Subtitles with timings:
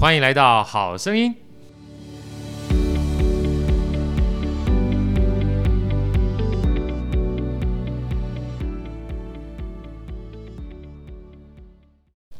[0.00, 1.30] 欢迎来到《好声音》。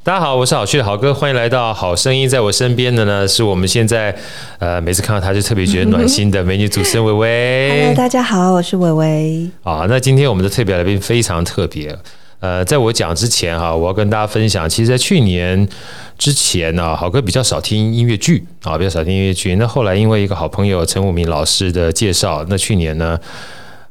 [0.03, 2.27] 大家好，我是好趣的好哥，欢迎来到《好声音》。
[2.31, 4.17] 在我身边的呢，是我们现在
[4.59, 7.71] 呃，每次看到他就特别觉得暖心的美女主持人薇薇。
[7.81, 9.51] Hello，大家好，我是薇薇。
[9.65, 11.95] 啊，那今天我们的特别来宾非常特别。
[12.41, 15.69] 呃，在我讲之前哈，我要跟大家分享，其实，在去年
[16.17, 19.55] 之前呢，好哥比较少听音乐剧啊，比较少听音乐剧。
[19.57, 23.19] 那后来因为一个好朋友陈武明老师的介绍，那去年呢，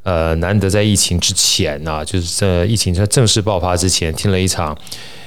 [0.01, 4.75] 呃，难得在疫情之前啊，就是在疫情在正式爆发之前，听了一场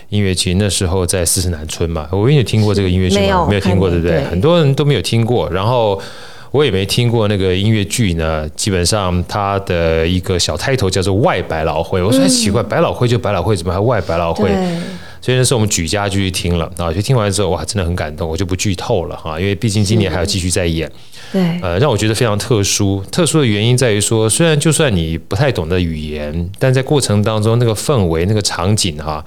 [0.09, 0.55] 音乐剧。
[0.55, 3.21] 那时候在四十南村嘛，我也有听过这个音乐剧吗？
[3.21, 4.25] 没有，没有听过，对不对？
[4.25, 5.49] 很多人都没有听过。
[5.49, 6.03] 然后。
[6.53, 12.03] 我也没听过那个音乐剧呢，基本上它的一个小 title 叫做外百老汇。
[12.03, 14.51] 我说很奇怪，百老汇就百老汇，怎么还外百老汇？
[15.23, 18.29] 所以那时候我们举家就去听了啊，就听完之后哇，真的很感动。
[18.29, 20.91] 我就不剧透了哈，因为毕竟今年还要继续再演。
[21.33, 23.03] 对，呃，让我觉得非常特殊。
[23.11, 29.25] 特殊的原因在于说，虽然就算你不太懂得语言，但在过程当中那个氛围、那个场景哈。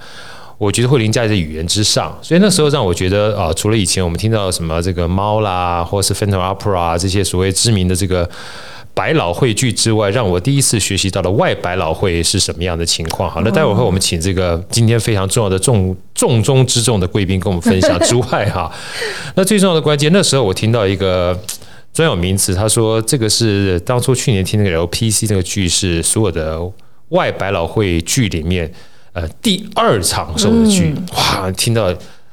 [0.58, 8.26] 我觉得会凌驾在语言之上，所以那时候让我觉得啊，除了以前我们听到什么这个猫啦，或是 Phantom Opera 这些所谓知名的这个
[8.94, 13.30] 百老汇剧之外，让我第一次学习到了外百老汇是什么样的情况。
[13.30, 18.72] 好，那待会儿我们请这个今天非常重要的重重中之重的贵宾跟我们分享之外哈，
[19.36, 21.38] 那最重要的关键，那时候我听到一个
[21.92, 26.58] 专有名词，他说这个是当初去年听那个 LPC 那个剧是所有的
[27.10, 28.72] 外百老汇剧里面。
[29.16, 31.90] 呃，第二长寿的剧，哇，听到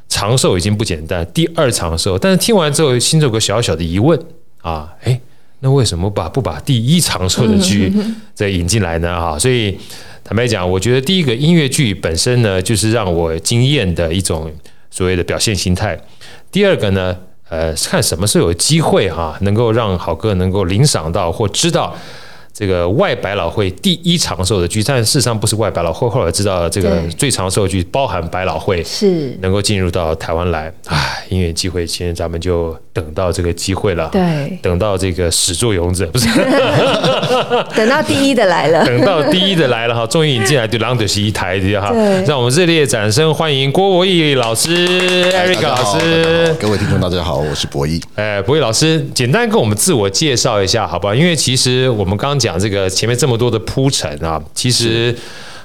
[0.09, 4.20] 长寿已经不简单，第二长寿，但是听完之后，心中有个小小的疑问
[4.62, 5.17] 啊，诶，
[5.61, 7.89] 那为什么把不把第一长寿的剧
[8.36, 9.17] 再引进来呢？
[9.17, 9.78] 哈，所以
[10.26, 14.52] 坦白讲，我觉得第一个音乐剧本身呢，就是让我惊艳的一种
[14.92, 15.98] 所谓的表现形态。
[16.52, 17.17] 第二个呢，
[17.48, 21.95] 呃，看什么时候有机会哈，能够让好哥能够领赏到或知道。
[22.53, 26.08] 这个外百老汇第一长寿的剧，但事实上不是外百老汇。
[26.08, 30.71] 后来知道这个最长寿的剧包含百老汇，是能够进入到台湾来。
[30.86, 34.09] 唉，因为机会，今天咱们就等到这个机会了。
[34.11, 36.27] 对，等到这个始作俑者不是，
[37.76, 41.92] 等到第一的来了， 等到第一的来了哈，终于引进来对郎德西一台的哈，
[42.27, 44.70] 让我们热烈掌声欢迎郭博义老师
[45.31, 47.99] ，Eric 老师，各位听众大家好，我是博义。
[48.15, 51.15] 哎，博义老师，简单跟我们自我介绍一下，好不好？
[51.15, 52.33] 因为其实我们刚。
[52.43, 55.15] 讲这个前面这么多的铺陈啊，其实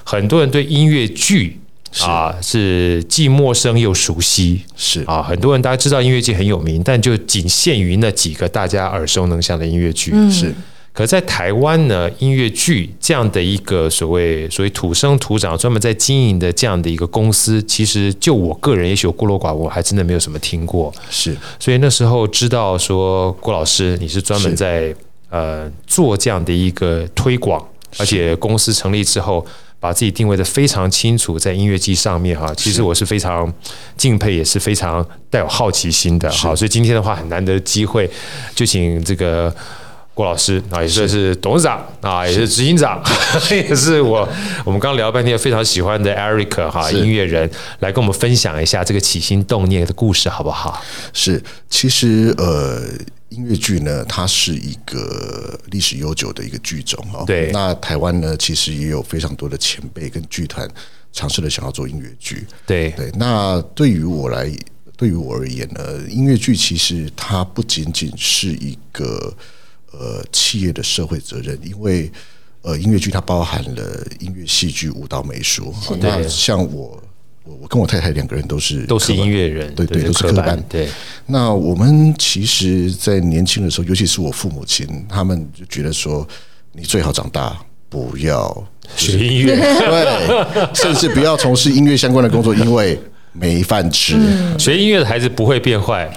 [0.05, 1.58] 很多人对音乐剧
[2.01, 5.03] 啊是既陌生又熟悉，是。
[5.03, 10.11] 啊，很多人大家知道音乐剧很有名，但就仅限于那几个大家耳熟能详的音乐剧。
[10.29, 10.53] 是，
[10.93, 20.93] 可在台湾呢，音乐剧这样的一个所谓所谓土生土长专门在经营的这样的一个公司，其实就我个人也许孤陋寡闻，我还真的没有什么听过。
[21.09, 24.95] 是，所以那时候知道说郭老师你是专门在。
[25.31, 27.63] 呃，做这样的一个推广，
[27.99, 29.45] 而且公司成立之后，
[29.79, 33.51] 把自己定位的非常清楚，在音乐剧上面哈，其实我是非常
[33.95, 36.53] 敬佩，也是非常带有好奇心的哈。
[36.55, 38.09] 所以今天的话，很难得的机会，
[38.53, 39.55] 就请这个
[40.13, 43.01] 郭老师啊，也算是董事长啊，也是执行长，
[43.51, 44.27] 也是我
[44.65, 50.83] 我们刚聊半天非常喜欢的 Eric 哈，音乐人，来跟我们分享一下这个起心动念的故事，好不好？
[51.13, 52.81] 是，其实呃。
[53.29, 57.23] 音乐剧呢，它是一个历史悠久的一个剧种哦。
[57.25, 60.67] 对，那台湾呢，其实也有非常多的前辈跟剧团
[61.13, 62.45] 尝试了想要做音乐剧。
[62.65, 64.51] 对对，那对于我来，
[64.97, 69.33] 对于我而言呢，音乐剧其实它不仅仅是一个
[69.91, 72.11] 呃企业的社会责任，因为
[72.63, 75.73] 呃音乐剧它包含了音乐、戏剧、舞蹈、美术。
[75.99, 77.01] 那像我。
[77.43, 80.61] 我我跟我太太两个人都是都是音乐人，对对，都是科班。
[80.69, 80.87] 对，
[81.25, 86.27] 那我们其实，在年轻的时候，尤其是我父母亲，他们就觉得说，
[86.73, 87.57] 你最好长大
[87.87, 92.99] 不要学音乐，对，甚至不要从事音乐相关的工作，因为
[93.31, 94.15] 没饭吃。
[94.57, 96.07] 学音乐的孩子不会变坏。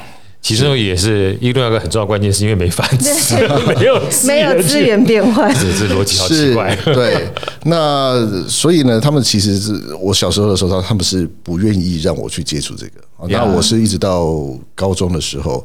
[0.43, 3.37] 其中也是一个另外一个很重要的关键，是因为没饭吃，
[3.79, 6.77] 没有没有资源变坏，这 这逻辑好奇怪。
[6.85, 7.29] 对，
[7.65, 12.93] 那所以呢，他们其实是我小时候的时候，他们是不愿意让我去接触这个。
[13.29, 14.37] 那我是一直到
[14.75, 15.65] 高中的时候，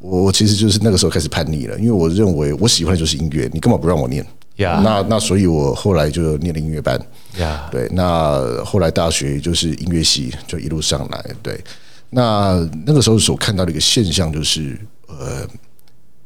[0.00, 4.26] 我我其实就是那个时候开始叛逆了，因为我认为我喜欢的就是音乐，你根本不让我念？
[4.56, 7.00] 呀，那那所以我后来就念了音乐班。
[7.38, 11.62] 呀，对，那后来大学就是音乐系，就一路上来，对。
[12.10, 15.46] 那那个时候所看到的一个现象就是，呃，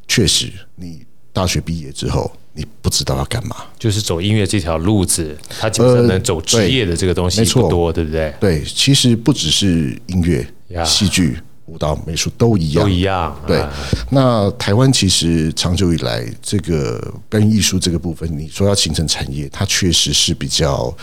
[0.09, 8.35] 确实，你大学毕业之后，你不知道要干嘛，就是走音乐这条路子，他基本上能走职业的这个东西不多，对不对？
[8.41, 10.47] 对，其实不只是音乐、
[10.85, 13.41] 戏剧、舞蹈、美术都一样，都一样。
[13.47, 13.67] 对，
[14.11, 20.95] 那台湾其实长久以来，这个表演艺术这个部分，你说要形成产业，它确实是比较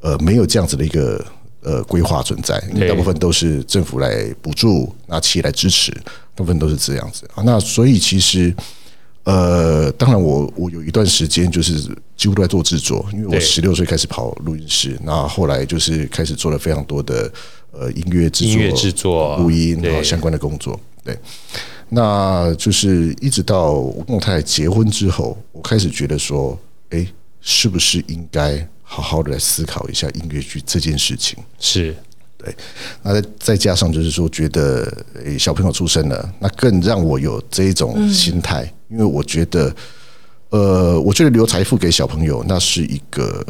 [0.00, 1.24] 呃没有这样子的一个
[1.62, 5.90] 呃规划存在，因为大部分都是政府来补助，那企业来支持，
[6.34, 7.42] 大部分都是这样子啊。
[7.44, 8.54] 那所以其实
[9.24, 11.74] 呃，当然我我有一段时间就是
[12.16, 17.32] 几乎都在做制作，因为我十六岁开始跑录音室，那后来就是开始做了非常多的。
[17.74, 21.18] 呃，音乐制作、音乐制作、录音然后相关的工作，对，
[21.88, 26.54] 那就是一直到我跟我太太结婚之后，我开始觉得说，
[26.90, 27.06] 哎，
[27.40, 31.38] 是不是应该好好的来思考一下音乐剧这件事情？
[31.58, 31.96] 是，
[32.36, 32.54] 对，
[33.02, 34.86] 那再再加上就是说，觉得
[35.24, 39.74] 诶小朋友出生了，那更让我有这一种心态，因为我觉得，
[40.50, 43.42] 呃，我觉得留财富给小朋友，那是一个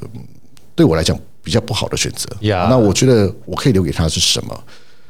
[0.76, 1.18] 对我来讲。
[1.44, 2.28] 比较不好的选择。
[2.40, 2.68] Yeah.
[2.68, 4.64] 那我觉得我可以留给他是什么？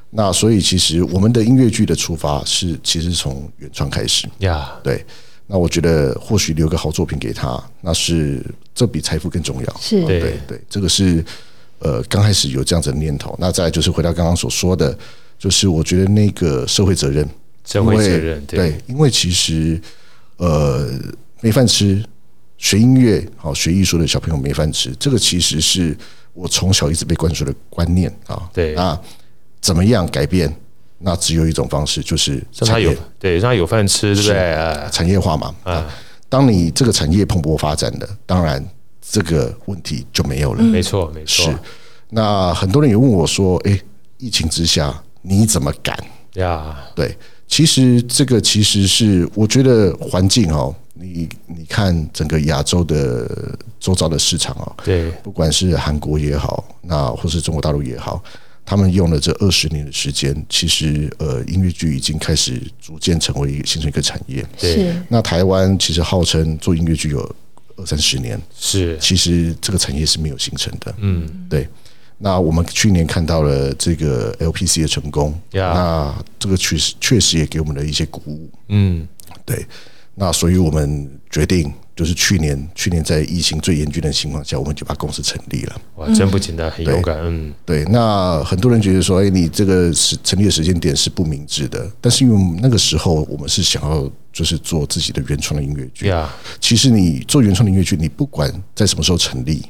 [0.09, 4.27] 那所以其实我们的音乐剧的出发是其实从原创开始。
[4.41, 4.65] Yeah.
[4.83, 5.05] 对。
[5.47, 8.45] 那我觉得或许留个好作品给他，那是
[8.75, 9.77] 这比财富更重要。
[9.81, 11.25] 是对对，对，这个是
[11.79, 13.37] 呃刚开始有这样子的念头。
[13.39, 14.97] 那再来就是回到刚刚所说的，
[15.39, 17.29] 就是我觉得那个社会责任，
[17.65, 19.81] 社会责任对，对，因为其实
[20.37, 20.91] 呃
[21.41, 22.03] 没饭吃，
[22.59, 25.97] 学音乐好学艺术的小朋友没饭吃，这个其实是。
[26.35, 28.99] 我从小一直被灌输的观念啊，对，那
[29.61, 30.51] 怎么样改变？
[31.03, 34.91] 那只有一种方式，就是让他有对，让他有饭吃，对不对？
[34.91, 35.87] 产业化嘛，啊，
[36.29, 38.65] 当你这个产业蓬勃发展的，当然
[39.01, 40.63] 这个问题就没有了。
[40.63, 41.45] 没错，没错。
[41.47, 41.59] 是，
[42.11, 43.79] 那很多人也问我说：“哎，
[44.19, 45.97] 疫情之下你怎么敢？”
[46.35, 47.17] 呀，对，
[47.47, 50.75] 其实这个其实是我觉得环境哦。
[50.95, 53.29] 你你看整个亚洲的
[53.81, 58.23] 周遭的市场啊，对，不管是韩国也好，那或是中国大陆也好，
[58.65, 64.45] 他们用了这二十年的时间，其实呃，音乐剧已经开始逐渐成为一个形成一个产业。
[64.59, 67.37] 对，那台湾其实号称做音乐剧有
[67.77, 70.95] 二三十年，是，其实这个产业是没有形成的。
[70.99, 71.69] 嗯，对。
[72.19, 78.49] 那我们去年看到了这个 LPC 的成功，那这个确实确实也给我们的一些鼓舞。
[78.69, 79.09] 嗯，
[79.45, 79.67] 对。
[80.15, 85.81] 那所以我们决定，就是去年去年在疫情最严峻的情况下，我们就把公司成立了。
[85.97, 87.17] 哇，真不简单，很勇敢。
[87.23, 87.85] 嗯，对。
[87.87, 91.91] 那很多人觉得说，哎，你这个时成立的时间点是不明智的。
[92.03, 96.09] 但是因为那个时候我们是想要就是做自己的原创的音乐剧。
[96.09, 96.31] 呀，
[96.61, 99.63] 其实你做原创的音乐剧，你不管在什么时候成立，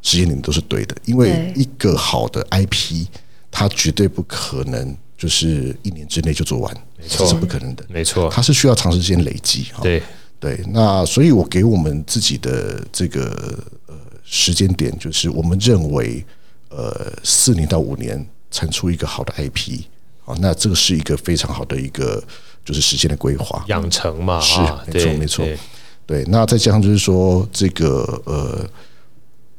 [0.00, 0.96] 时间点都是对的。
[1.04, 3.06] 因为一个好的 IP，
[3.50, 4.96] 它绝对不可能。
[5.20, 9.66] 就是一年之内就做完，没错，这是不可能的，没错，它是需要长时间累积。
[9.82, 10.02] 对
[10.40, 13.94] 对，那所以我给我们自己的这个呃
[14.24, 16.24] 时间点，就是我们认为
[16.70, 19.82] 呃四年到五年产出一个好的 IP，
[20.24, 22.20] 啊，那这个是一个非常好的一个
[22.64, 24.58] 就是时间的规划养成嘛，是
[24.90, 25.46] 没错没错，
[26.06, 28.66] 对，那再加上就是说这个呃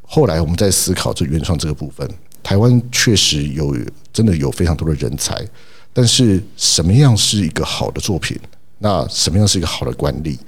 [0.02, 2.10] 后来我们在思考这原创这个部分。
[2.44, 3.78] 台湾确实有
[4.12, 5.48] 真的有非常多的人才，
[5.94, 8.36] 但是什么样是一个好的作品？
[8.80, 10.40] 那什么样是一个好的管理？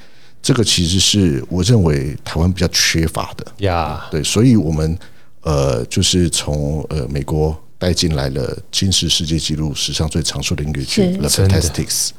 [0.44, 3.46] 这个其实是我认为台湾比较缺乏的。
[3.66, 4.96] 呀，对，所以我们
[5.42, 12.10] 呃，就是从呃美国带进来了金氏世界纪录史上最长寿的音乐剧《The Fantasticks》。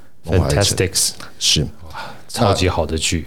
[0.51, 1.67] Fantasticks 是。
[2.27, 3.27] 超级好的剧，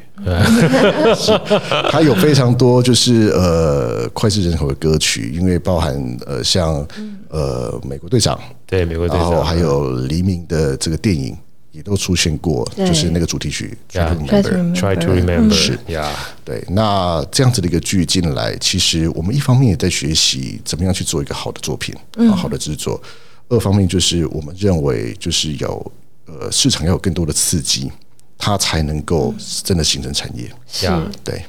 [1.89, 6.85] 它有非常多就是呃脍炙人口的歌曲，因为包含呃像
[7.29, 11.37] 呃美国队长，对美国队长，然后还有黎明的这个电影
[11.77, 16.11] 也都出现过，就是那个主题曲《Try to Remember》，Try to Remember，是呀，
[16.43, 16.61] 对。
[16.69, 21.95] 那这样子的一个剧进来，其实我们一方面也在学习怎么样去做一个好的作品，
[22.35, 22.99] 好的制作；
[23.47, 25.91] 二方面就是我们认为就是有
[26.25, 27.89] 呃市场要有更多的刺激。
[28.39, 30.87] 它才能够真的形成产业，是，
[31.23, 31.43] 对。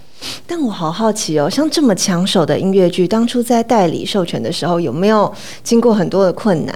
[0.46, 5.30] 但我好好奇哦，像这么抢手的音乐剧，当初在代理授权的时候，有没有
[5.62, 6.74] 经过很多的困难？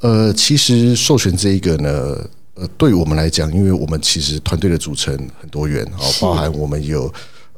[0.00, 2.16] 呃，其实授权这一个呢，
[2.60, 7.12] 呃，对我们来讲，因为我们其实团队的组成很多元，哦，包含我们有。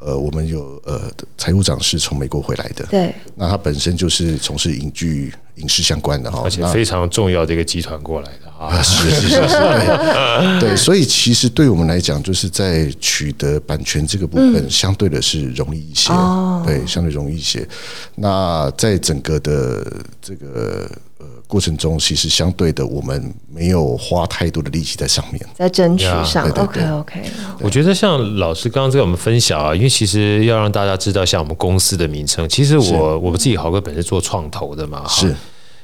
[0.04, 9.56] 呃，我们有呃，财务长是从美国回来的，对，那他本身就是从事影剧、影视相关的哈，而且非常重要的一个集团过来的啊，是是是是，
[10.60, 17.66] 对， 对，所以其实对我们来讲，就是在取得版权这个部分，相对的是容易一些，嗯、对，相对容易一些。
[18.14, 19.84] 那在整个的
[20.20, 20.88] 这个
[21.18, 21.26] 呃。
[21.46, 26.48] 过程中，其实相对的，我们没有花太多的力气在上面，在争取上。
[26.52, 27.22] OK OK。
[27.60, 35.36] 我觉得像老师刚刚在我们分享啊，因为其实要让大家知道，像我们公司的名称，其实我我们自己豪哥本身做创投的嘛，是。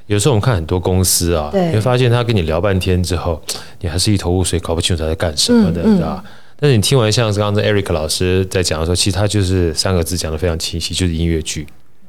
[0.08, 3.40] 有时候我们看很多公司啊，你会发现他跟你聊半天之后，
[3.80, 6.24] 你还是一头雾水，搞不清楚他在干什么的，知道吧？
[6.58, 11.66] 但是你听完像刚刚 Eric 老师在讲的时候，其实他就是三个字讲得非常清晰，就是音乐剧，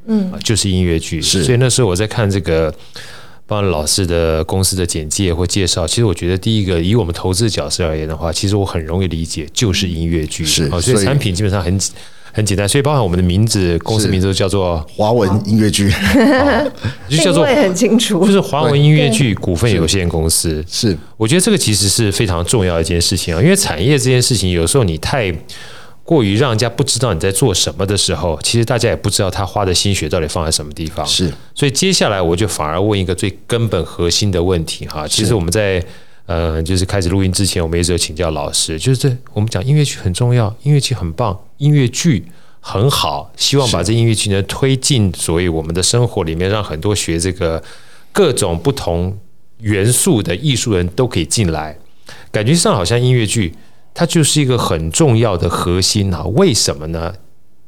[0.08, 1.22] 嗯，就是音乐剧。
[1.22, 2.74] 所以那时候我在看这个
[3.46, 10.46] 帮老师的公司的简介或介绍，其实我觉得第一个以我们投资角色而言的话，其实我很容易理解，就是音乐剧。
[10.46, 11.78] 是，所以产品基本上很。
[12.32, 15.92] 很简单，所以包含我们的名字，公司名字都叫做华文音乐剧，
[17.10, 20.64] 就叫做很清楚，就是华文音乐剧股份有限公司。
[20.68, 25.34] 是，我觉得这个其实是非常重要的一件事情啊，因为产业这件事情，有时候你太
[26.04, 31.06] 过于让人家不知道你在做什么的时候，其实大家也不知道他花的心血到底放在什么地方。
[31.06, 35.84] 是，所以接下来我就反而问一个最根本核心的问题哈，其实我们在。
[36.30, 42.24] 呃，就是开始录音之前，我们一直有请教老师，就是这我们讲音乐剧很重要，音乐剧很棒，音乐剧
[42.60, 47.64] 很好，希望把这音乐剧呢推进所谓我们的生活里面，让很多学这个
[48.12, 49.18] 各种不同
[49.62, 51.76] 元素的艺术人都可以进来。
[52.32, 53.56] 感觉上好像音乐剧
[53.96, 57.16] 它就是一个很重要的核心啊，为什么呢？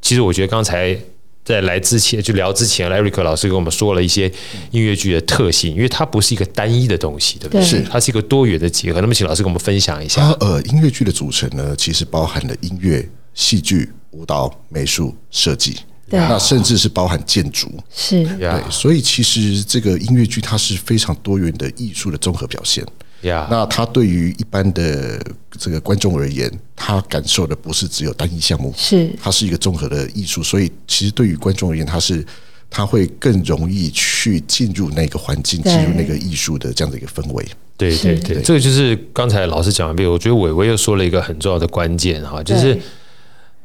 [0.03, 0.95] 其实我觉得刚才。
[1.43, 4.31] 在来之前就聊之前，Eric 老师跟我们说了一些
[4.69, 7.63] 音乐剧的特性，因为它不是一个单一的东西，对不对？
[7.63, 9.01] 是，它是一个多元的结合。
[9.01, 10.29] 那么，请老师跟我们分享一下。
[10.39, 15.77] 呃，音乐剧的组成呢，其实包含了音乐、戏剧、舞蹈、美术、设计，
[16.10, 18.62] 对，那甚至是包含建筑，是对。
[18.69, 22.86] 所以，其实这个音乐剧它是非常多元的艺术的综合表现。
[23.21, 25.19] 那他对于一般的
[25.51, 29.09] 这个观众而言，他感受的不是只有单一项目，是。
[29.21, 32.25] 它是一个综合的艺术，所以其实对于观众而言，他是
[32.69, 37.45] 他会更容易去进入那个环境，进入那个艺术的这样的一个氛围。
[37.77, 38.43] 对对对，对。
[38.43, 42.75] 这个就是刚才老师讲完毕，我觉得伟伟又说了一个很重要的关键哈，就是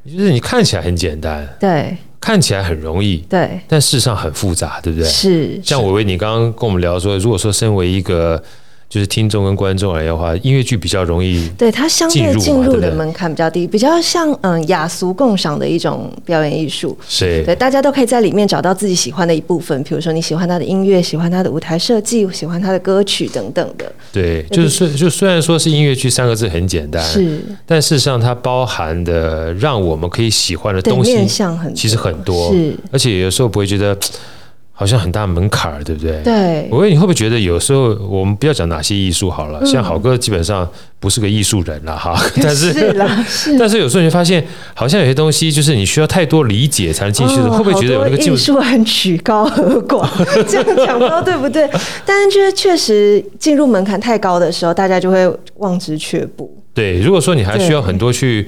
[0.05, 5.09] 就是你看起来很简单，对，看起来很容易，对，但事实上很复杂，对不对？
[5.09, 8.43] 是像伟伟，你刚刚跟我们聊说，如果说身为一个
[8.97, 16.97] 就是听众跟观众而言的话，音乐剧比较容易，对它相对进入的门槛比较低，比较像嗯雅俗共赏的一种表演艺术。
[17.07, 23.93] 是，对，大家都可以在里面找到自己喜欢的一部分，比如说你喜欢他的音乐，喜欢他的舞台设计，喜欢他的歌曲等等的。
[24.11, 33.95] 对，就是虽就虽然说是音乐剧三个字很简单，是，但事实上它包含的让我们可以喜欢的东西面向很其实很多，是，而且有时候不会觉得。
[34.79, 36.21] 好像很大门槛儿，对不对？
[36.23, 36.69] 对。
[36.71, 40.69] 我问你会不会觉得有时候我们不要讲哪些艺术好了，嗯、像好哥基本上
[41.01, 42.15] 不是个艺术人了哈。
[42.43, 43.57] 但是，是啦，是。
[43.59, 50.07] 但是有时候你会发现，好像有些东西就是你需要太多理解才能进去的，哦、会不会觉得有那个艺术很曲高和寡？
[50.45, 51.67] 这样讲不知道对不对？
[52.05, 56.55] 但是就是确实进入门槛太高的时候，大家就会望之却步。
[56.75, 58.47] 对，如果说你还需要很多去。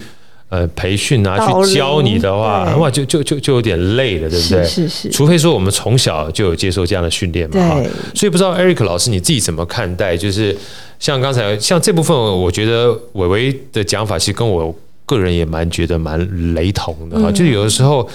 [0.50, 4.64] 呃，培训啊，去教你的话，哇，就就就就有点累了，对不对？
[4.64, 5.10] 是是是。
[5.10, 7.82] 除非说我们从小就有接受这样的训练嘛，哈。
[8.14, 10.16] 所以不知道 Eric 老师你自己怎么看待？
[10.16, 10.56] 就是
[10.98, 14.74] 像刚才像这部分，我觉得伟伟的讲法其实跟我
[15.04, 17.30] 个人也蛮觉得蛮雷同的哈。
[17.30, 18.08] 就是有的时候，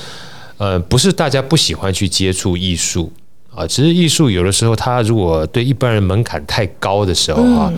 [0.57, 3.13] 呃，不是大家不喜欢去接触艺术
[3.53, 7.71] 啊，只是艺术有的时候它如果对一般人门槛太高的时候啊。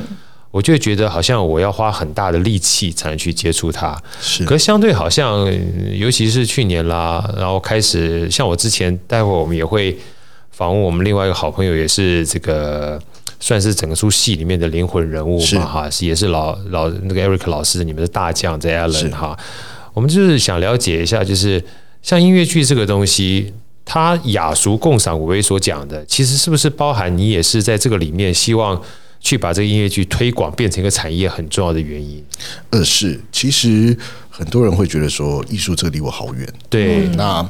[0.56, 4.46] 我就会觉得好像我要花很大的力气才能去接触它，是。
[4.46, 5.46] 可是相对好像，
[5.92, 9.98] 尤其是去年啦，然后开始像我之前，待会我们也会
[10.52, 12.98] 访问我们另外一个好朋友，也是这个
[13.38, 19.38] 算是整个出戏里面的灵魂人物嘛，哈，是也是老老那个 Eric 老师，你们的大将在 Allen 哈。
[19.94, 21.62] 我们就是想了解一下，就是
[22.02, 28.82] 像音乐剧这个东西，它雅俗共赏，我为所讲的，其实是不是包含你也是在这个里面希望？
[29.26, 32.24] 去把这个音乐剧推广变成一个产业很重要的原因。
[32.70, 33.98] 呃，是，其实
[34.30, 36.48] 很多人会觉得说艺术这个离我好远。
[36.70, 37.50] 对，那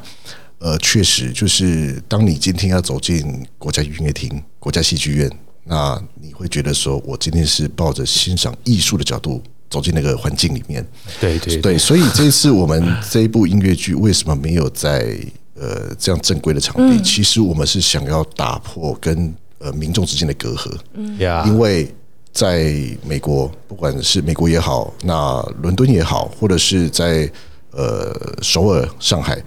[0.59, 5.29] 呃，确实就是当你今天要走进国家音乐厅、国家戏剧院，
[5.65, 10.83] 那你会觉得说我今天是抱着欣赏艺术的角度走进那个环境里面。
[11.19, 15.13] 对对对，所以这一次我们这一部音乐剧为什么没有在
[15.55, 17.03] 呃这样正规的场地？
[17.03, 19.35] 其实我们是想要打破跟。
[19.65, 21.17] 呃，民众之间的隔阂，嗯，
[21.47, 21.91] 因为
[22.31, 22.71] 在
[23.03, 27.27] 美国，不管是美国也好，那伦敦也好，或者是在
[27.71, 29.43] 呃首尔、上海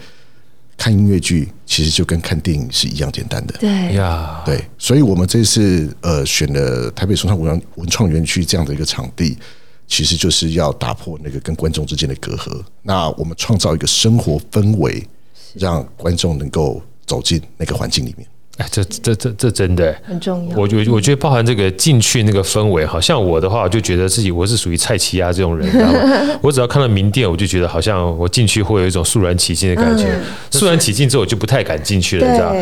[0.76, 3.94] 看音乐剧，其实就跟看电影是一样简单的，对。
[3.94, 9.38] 呀，对，所以我们这次呃选了台北松山文文创园区这样的一个场地，
[9.86, 15.06] 其实就是要打破那个跟观众之间的隔阂，那我们创造一个生活氛围，
[15.54, 18.26] 让观众能够走进那个环境里面。
[18.58, 20.56] 哎，这这这这真的很重要。
[20.56, 26.38] 我觉我觉得包含这个进去那个氛围，好像我的话，我就觉得自己我是属于蔡奇亚这种人，你知道吗？
[26.42, 30.06] 我只要看到名店，我就觉得好像我进去会有一种肃然起敬的感觉。
[30.50, 32.52] 肃然起敬之后，我就不太敢进去了，你知道。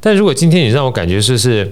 [0.00, 1.70] 但如果今天你让我感觉就是，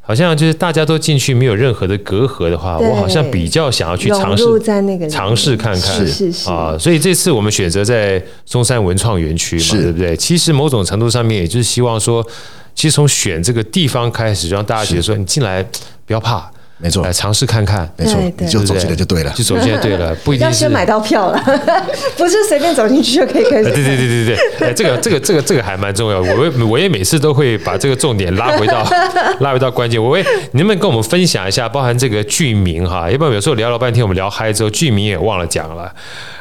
[0.00, 10.14] 好像就是大家都进去没有任何的隔阂的话，我好像比较想要去尝试在那个尝试看看，是是是啊，所以这次我们选择在中山文创园区嘛，对不对？
[10.16, 12.26] 其实某种程度上面，也就是希望说，
[12.78, 15.60] 其实从选这个地方开始，就让大家觉得说，你进来
[16.06, 16.48] 不要怕。
[16.80, 21.36] 没错，来尝试看看，没错，你就走进来就对了，就走进来对了， 不一定要先买到票了，
[22.16, 23.64] 不是随便走进去就可以开始。
[23.64, 26.20] 对对对对对， 这个这个这个这个还蛮重要。
[26.20, 28.88] 我也我也每次都会把这个重点拉回到
[29.40, 30.00] 拉回到关键。
[30.00, 33.10] 我会，你能不能跟我们分享一下，包含这个剧名哈？
[33.10, 35.92] 要不然有时候聊了半天，我们聊嗨之后，剧名也忘了讲了，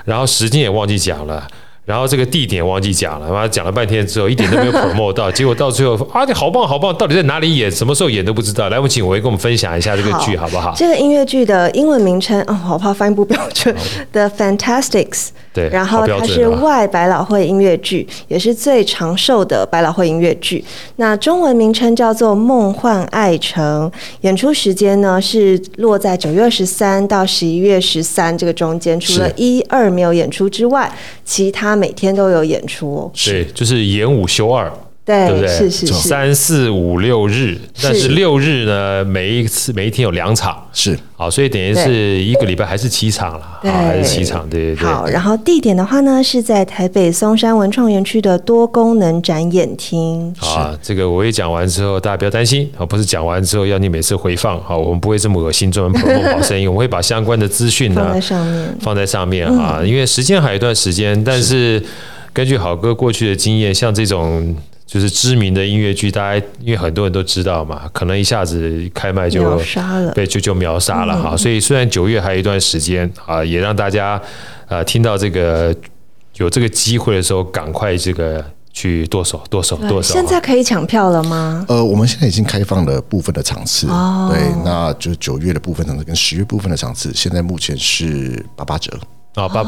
[0.06, 1.48] 然后时间也忘记讲了。
[1.88, 8.68] 然后这个地点忘记讲了，妈讲了半天之后一点都没有 promote 到，结果到最后啊，你好棒好棒，到底在哪里演，什么时候演都不知道。
[8.68, 10.74] 来，我们请玮跟我们分享一下这个剧好不好？
[10.76, 13.74] 这个音乐剧的英文名称哦，我怕发音不标准。
[14.12, 20.66] The Fantasticks，对，然后它是外百老汇音乐剧，也是最长寿的百老汇音乐剧。
[20.98, 23.90] 那中文名称叫做《梦幻爱城》，
[24.22, 30.92] 演出时间呢是落在九月二十三到十一月十三这个中间，除了一二没有演出之外，
[31.24, 31.77] 其他。
[31.78, 34.72] 每天都有演出哦，对，就是演五休二，
[35.08, 35.48] 对，对不对？
[35.48, 44.86] 是是是，三四五六日，但是六日呢，每一次每一天有两场，是，好，所以等于是一个礼拜还是七场了，啊，还是七场，对对对。
[44.86, 50.36] 好，然后地点的话呢，是在台北松山文创园区的多功能展演厅。
[50.42, 61.82] 啊，这个我也讲完之后，大家不要担心，啊，不是讲完之后要你每次回放，啊，我们不会这么恶心，专门 promo 好声音，我们会把相关的资讯呢放在上面，放在上面啊，因为时间还有一段时间，但是。
[62.34, 64.56] 根据好哥过去的经验，像这种
[64.88, 71.36] 就是知名的音乐剧，大家因为很多人都知道嘛，可能一下子开卖就秒杀了，对，就就秒杀了哈。
[71.36, 74.20] 所以虽然九月还有一段时间啊，也让大家
[74.70, 75.76] 呃听到这个
[76.38, 80.14] 有这个机会的时候，赶快这个去剁手剁手剁手。
[80.14, 81.66] 现在可以抢票了吗？
[81.68, 88.98] 呃，我们现在已经开放了部分的场次，哦、对，那就九月的部分场次跟十月部分的场次，现在目前是八八折。
[89.38, 89.62] 哦，八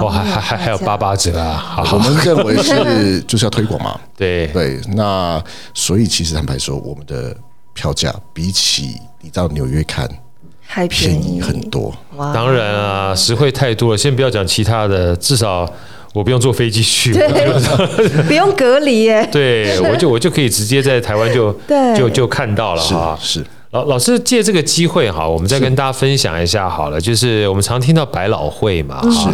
[0.00, 1.54] 哦，还还还还有八八折啊！
[1.54, 4.80] 好好我们认为是 就是要推广嘛，对对。
[4.96, 7.34] 那所以其实坦白说，我们的
[7.72, 10.08] 票价比起你到纽约看
[10.66, 11.94] 还便宜很多。
[12.34, 13.96] 当然啊，实惠太多了。
[13.96, 15.70] 先不要讲其他的，至少
[16.12, 17.12] 我不用坐飞机去，
[18.26, 19.28] 不用隔离耶。
[19.30, 21.52] 对，我就我就可以直接在台湾就
[21.96, 23.16] 就就看到了哈。
[23.22, 23.46] 是。
[23.72, 27.00] 老老师借这个机会哈，我们再跟大家分享一下好了。
[27.00, 29.28] 就是我们常听到百老汇嘛，是。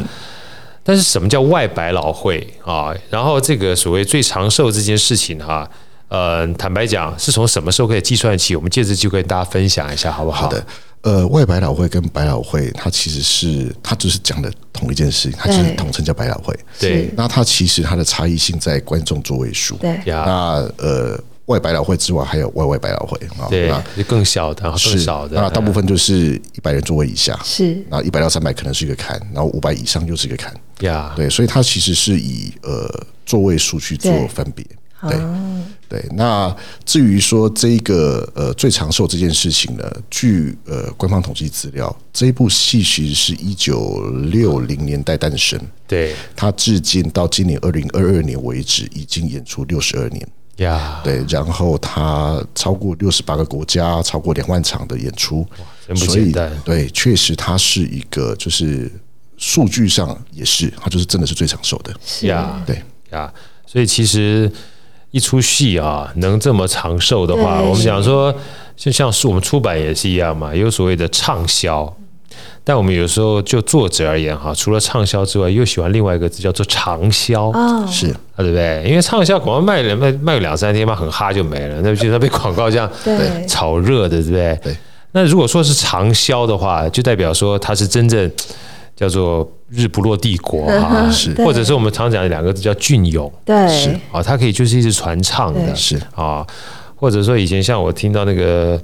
[0.84, 2.94] 但是什么叫外百老汇啊？
[3.10, 5.68] 然后这个所谓最长寿这件事情哈，
[6.06, 8.54] 呃，坦白讲是从什么时候可以计算起？
[8.54, 10.42] 我们借这机会跟大家分享一下好不好？
[10.42, 10.64] 好的。
[11.02, 16.56] 呃，外百老汇跟百老汇，它其实是它就是讲的同一件事情，它就是统称叫百老汇。
[16.78, 17.10] 对。
[17.16, 19.74] 那它其实它的差异性在观众座位数。
[19.78, 20.00] 对。
[20.06, 21.20] 那呃。
[21.48, 25.40] 外百老汇之外，还有外外百老汇啊，对，就更小的，更少的。
[25.40, 27.72] 那大部分就是一百人座位以下，是。
[27.90, 30.54] 然后一百到三百可能是一个坎，然后五百以上又是一个坎。
[30.80, 32.88] 呀，对，所以它其实是以呃
[33.24, 34.64] 座位数去做分别。
[35.08, 35.18] 对，
[35.88, 36.04] 对。
[36.12, 45.58] 那至于说这个呃最长寿这件事情呢，据呃官方统计资料，这一部戏其实是一九六零年代诞生。
[45.86, 50.28] 对，它至今到今年二零二二年为止，已经演出六十二年。
[50.58, 55.46] 呀，对，然后他超过六十八个国家，超过两万场的演出，
[55.94, 56.32] 所以
[56.64, 58.90] 对，确实他是一个，就是
[59.36, 62.26] 数据上也是，他就是真的是最长寿的。
[62.26, 62.82] 呀，对。
[63.10, 63.32] 呀，
[63.66, 64.50] 所以其实
[65.12, 68.34] 一出戏啊，能这么长寿的话，我们讲说，
[68.76, 71.96] 就像是我们出版也是一样嘛，有所谓的畅销。
[72.64, 77.50] 但我们有时候就作者而言哈，除了畅销之外，又喜欢另外一个字叫做长销，
[77.86, 78.10] 是。
[78.10, 78.84] 啊，对不对？
[78.86, 82.90] 因为畅销广告卖了卖卖个两三天嘛，很哈就没了，那就它被广告这样
[83.48, 84.58] 炒热的，对不对？
[84.62, 84.76] 对。
[85.12, 88.30] 那如果说是长销的话，就代表说它是真正
[88.94, 93.90] 叫做日不落帝国哈， 是，或者是我们常讲的两个字叫隽永，对，是。
[94.12, 95.98] 啊，它可以就是一直传唱的，是。
[96.14, 96.46] 啊，
[96.94, 98.78] 或者说以前像我听到那个。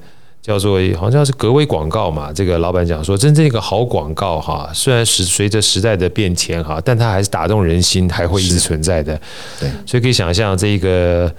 [0.44, 9.18] 叫做好像是格威广告嘛，这个老板讲说，真正一个好广告哈，虽然是随着时代的变迁哈，但它还是打动人心，还会一直存在的。
[9.58, 11.34] 对，所以可以想象，这个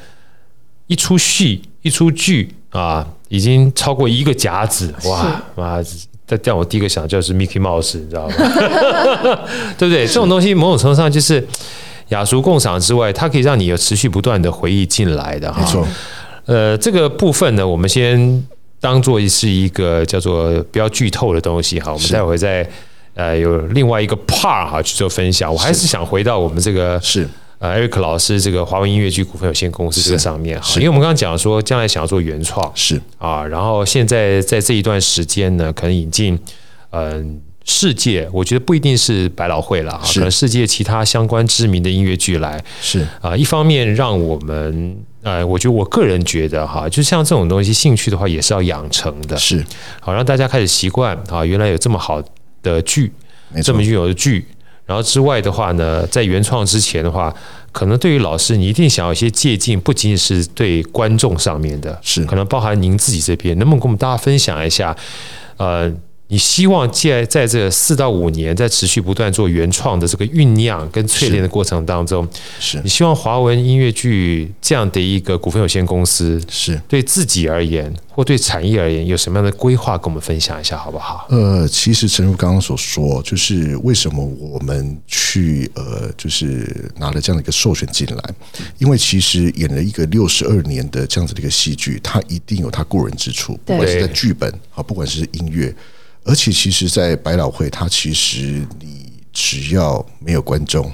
[0.88, 5.80] 一出戏一出剧啊，已经超过一个甲子，哇妈！
[6.26, 8.34] 这让我第一个想就是 Mickey Mouse，你知道吗？
[9.78, 10.08] 对不对？
[10.08, 11.48] 这种东西某种程度上就是
[12.08, 15.62] 雅俗共赏之外，它可以让你有持续不断的回忆进来的哈。
[15.62, 15.88] 没错。
[16.48, 18.44] 呃，这个部分呢，我们先。
[18.86, 22.70] 当做是一个叫做不要剧透的东西哈，我们待会再
[23.16, 25.52] 呃有另外一个 part 哈去做分享。
[25.52, 25.88] 我还是。
[25.88, 27.28] 想回到我们这个是。
[27.58, 33.02] 呃，Eric 老师这个华文音乐剧股份有限公司这个上面哈，因为我们刚刚讲说将来想要做原创是。
[33.18, 36.38] 啊，然后现在在这一段时间呢，可能引进
[36.92, 37.10] 嗯。
[37.10, 37.26] 呃
[37.68, 42.64] 世界，我觉得不一定是百老汇了哈，可能世界其他相关知名的音乐剧来。
[42.80, 43.04] 是。
[43.20, 49.66] 啊，一方面让我们呃，我觉得我个人觉得哈，就像这种东西，兴趣的话也是要养成的，是
[50.00, 52.24] 好让大家开始习惯啊，原来有这么好
[52.62, 53.12] 的剧，
[53.64, 54.46] 这么具有的剧，
[54.86, 57.34] 然后之外的话呢，在原创之前的话，
[57.72, 64.96] 可能对于老师，你一定想要一些借鉴，不仅仅是对观众上面的，是可能包含您自己这边，能不能跟我们大家分享一下，
[65.58, 65.92] 呃？
[66.28, 72.28] 你希望在在这四到五年，在持续不断做原创的这个酝酿跟淬炼的过程当中，
[72.60, 81.28] 是你希望华文音乐剧这样的一个股份有限公司，是对自己而言或对产业而言有什么样的规划，跟我们分享一下好不好？
[81.30, 88.34] 呃，其实诚如刚刚所说，就是为什么我们去呃，就是拿了这样的一个授权进来，
[88.80, 95.72] 因为其实演了一个六十二年的这样子的一个戏剧，它一定有它过人之处，不管是在剧本啊，不管是音乐。
[96.26, 100.92] 而且，其实，在百老汇，它其实你只要没有观众，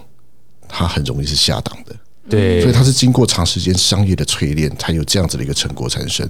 [0.67, 1.95] 它很容易是下档的。
[2.29, 6.27] 对，所以它是经过长时间商业的淬炼，才有这样子的一个成果产生。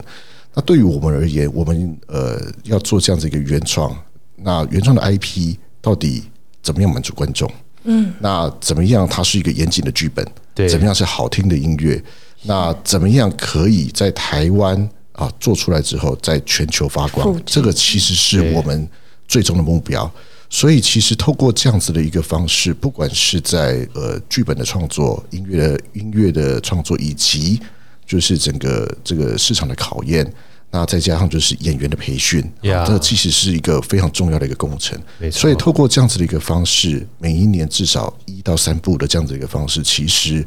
[0.54, 3.92] 那对于我们而言，我们呃要做这样子一个原创，
[4.36, 6.24] 那原创的 IP 到底
[6.62, 7.52] 怎么样满足观众？
[7.86, 9.08] 嗯，那怎么样？
[9.08, 12.02] 它是一个严谨的剧本，对，怎么样是好听的音乐？
[12.44, 14.90] 那怎么样可以在台湾？
[15.14, 18.88] 啊，做出来之后在全球发光，这个其实是我们
[19.28, 20.10] 最终的目标。
[20.50, 27.58] 所以，其实透过这样子的一个方式，不管是在呃剧本的创作、音乐的音乐的创作，以及
[28.06, 30.30] 就是整个这个市场的考验，
[30.70, 35.02] 那再加上就是演员的培训，啊，这其实是一个非常重要的一个工程。
[35.32, 40.46] 所以，透过这样子的一个方式，每一年至少一到三部的这样子的一个方式，其实。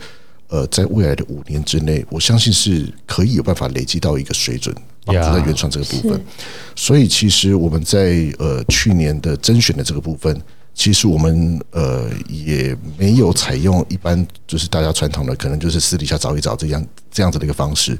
[0.48, 4.72] 呃，在未来的五年之内，我相信是可以有办法累积到一个水准，
[5.04, 6.20] 帮助在原创这个部分。
[6.76, 10.38] 所以，其实我们在呃去年的甄选的这个部分，
[10.74, 17.98] 其实我们呃也没有采用一般就是大家传统的，可能就是私底下找一找这样这样子的一个方式。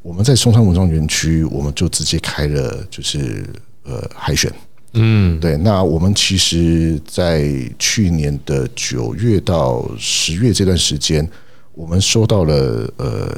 [0.00, 3.44] 我们在松山文创园区，我们就直接开了就是
[3.82, 4.50] 呃海选。
[4.94, 5.56] 嗯，对。
[5.58, 11.28] 那我们其实，在去年的九月到十月这段时间。
[11.80, 13.34] 我们收到了呃，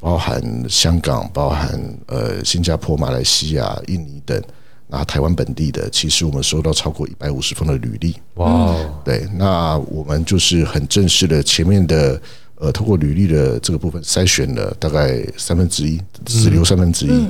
[0.00, 4.42] 包含香港、包含呃新加坡、马来西亚、印尼等，
[4.88, 8.16] 那台湾本地的，其实我们收到超过一百五十封的履历。
[8.34, 12.20] 哇，对，那我们就是很正式的，前面的
[12.56, 17.28] 呃，通过履历的这个部分筛选了大概三分之一，只留三分之一。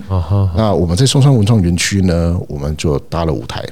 [0.56, 3.62] 那我们在松山文创园区呢，我们就搭了舞台，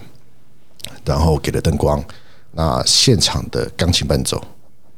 [1.07, 2.05] 然后给了灯光，
[2.53, 4.39] 那现场的钢琴伴奏。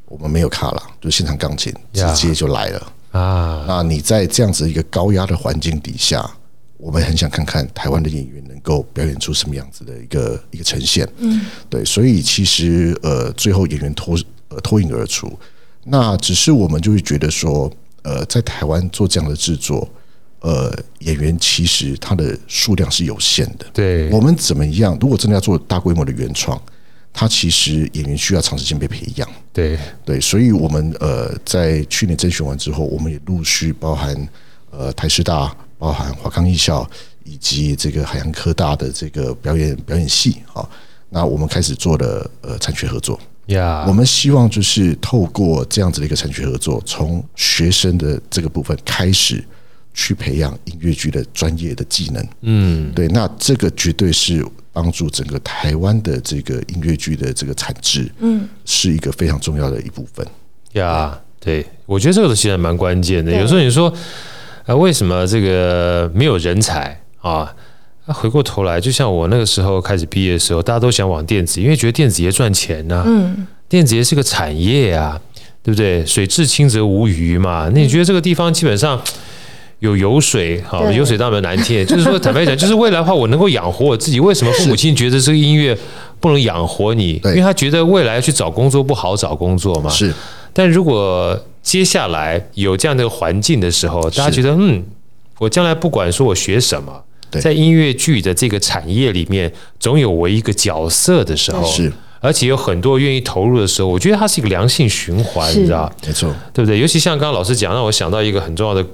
[0.09, 3.65] 我们没有卡了，就现场钢琴直接就来了啊！
[3.69, 6.29] 那你在这样子一个高压的环境底下，
[6.79, 11.07] 我们很想看看台湾的演员能够表演出什么样子的一个一个呈现。
[11.19, 14.19] 嗯，对，所以其实呃，最后演员脱
[14.49, 15.39] 呃脱颖而出。
[15.85, 17.71] 那只是我们就会觉得说，
[18.03, 19.87] 呃，在台湾做这样的制作，
[20.41, 23.67] 呃，演员其实他的数量是有限的。
[23.75, 24.97] 对，我们怎么样？
[25.01, 26.59] 如果真的要做大规模的原创。
[27.21, 34.29] 他其实演员需要长时间被培养，对对，所以我们呃在去年甄选完之后，我们也陆续包含
[34.71, 36.89] 呃台师大、包含华冈艺校
[37.25, 40.65] 以及这个海洋科大的这个表演表演系啊，
[41.09, 43.85] 那我们开始做了呃产学合作呀。
[43.89, 49.45] 我们希望就是透过这样子的一个产学合作，从学生的这个部分开始
[49.93, 52.29] 去培养音乐剧的专业的技能。
[52.43, 54.47] 嗯，对，那这个绝对是。
[54.79, 60.25] 帮助整个台湾的这个音乐剧的这个产值，嗯，是一个非常重要的一部分。
[60.75, 63.33] 呀，对，我觉得这个其实蛮关键的。
[63.33, 63.93] 有时候你说，
[64.67, 67.53] 啊，为什么这个没有人才啊？
[68.07, 75.21] 那回过头来，就像我那个时候开始毕业的时候，大家都想往电子，因为觉得电子业赚钱呐，嗯，电子业是个产业啊，
[75.61, 76.07] 对不对？
[76.07, 77.69] 水至清则无鱼嘛。
[77.75, 79.03] 那你觉得这个地方基本上？
[79.81, 81.87] 有油水，好，油水当然难听。
[81.87, 84.19] 就是说，坦白讲，就是未来的话，我能够养活我自己。
[84.19, 85.77] 为什么父母亲觉得这个音乐
[86.19, 87.21] 不能养活你？
[87.27, 89.89] 因为他觉得未来去找工作不好找工作嘛。
[89.89, 90.13] 是。
[90.53, 94.83] 但如果接下来有这样的环境的时候，大家觉得，嗯，
[95.39, 97.05] 我将来不管说我学什么，
[97.41, 101.93] 在音乐剧的这个产业里面，总有我一个角色的时候，是。
[102.21, 105.89] 而且有很多愿意投入的时候，我觉得它是一个良性循环，你知道？
[106.05, 106.81] 没错，对不对？
[106.81, 108.85] 尤其像刚刚老师讲，让我想到一个很重要的。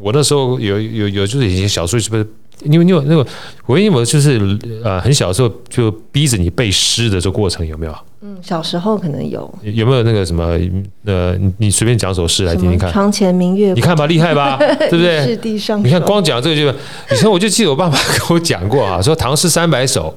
[0.00, 2.26] 我那时候有有有，就是以前小时候是不是？
[2.64, 3.24] 因为你有那个，
[3.66, 7.94] 我因为我就是呃很小的时候就逼着你背诗的这个过程有没有？
[8.20, 9.48] 嗯，小时候可能有。
[9.62, 10.58] 有没有那个什么？
[11.04, 12.90] 呃，你随便讲首诗来听听看。
[12.90, 14.56] 床前明月光，你看吧，厉害吧？
[14.90, 15.24] 对不对？
[15.24, 15.80] 是地上。
[15.84, 16.78] 你看光讲这个就，
[17.14, 20.12] 以前我就记得我爸爸跟我讲过啊， 说唐诗三百首，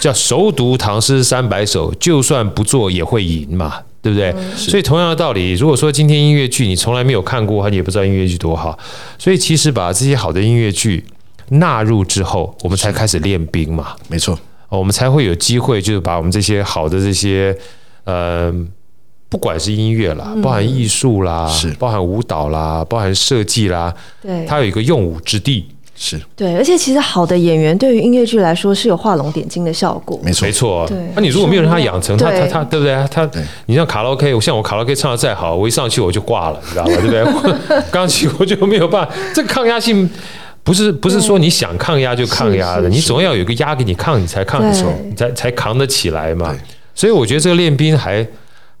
[0.00, 3.74] 叫熟读唐诗三百首，就算不做也会吟嘛，
[4.06, 4.32] 对不对？
[4.36, 8.78] 嗯、所以同样的道理，如果说今天音乐剧你从来没有看过，你也不知道音乐剧多好。
[9.18, 11.04] 所以其实把这些好的音乐剧
[11.48, 13.96] 纳入之后，我们才开始练兵嘛。
[14.08, 14.38] 没错。
[14.68, 17.56] 我们才会有机会，就是把我们这些好的这些，
[18.04, 18.52] 呃，
[19.28, 25.66] 不管是音乐啦，包含艺术啦，是包含舞蹈啦，包含设计啦，对，它有一个用武之地，
[25.96, 26.54] 是对。
[26.54, 30.86] 而且其实好的演员对于音乐剧来说是有画龙点睛的效果，没错，没错。
[30.86, 32.94] 对，那你如果没有让他养成，他他他，对不对？
[33.10, 33.28] 他，
[33.66, 36.90] 你像卡拉 OK，我像我卡拉 OK 唱的再好，我一上去我就挂了，你知道吧？
[36.90, 37.82] 对不对？
[37.90, 40.08] 钢琴我就没有办法，这个抗压性。
[40.62, 46.52] 不是不是说你想抗压就抗压的，你总要有个压给你抗，你才抗得住，你才才扛得起来嘛。
[46.92, 48.26] 所以我觉得这个练兵还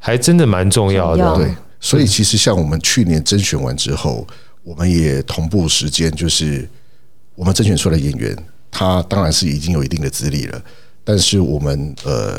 [0.00, 1.36] 还真的蛮重要的。
[1.36, 1.46] 对，
[1.78, 4.26] 所以其实像我们去年甄选完之后，
[4.64, 6.68] 我们也同步时间，就是
[7.36, 8.36] 我们甄选出来的演员，
[8.70, 10.60] 他当然是已经有一定的资历了，
[11.04, 12.36] 但是我们呃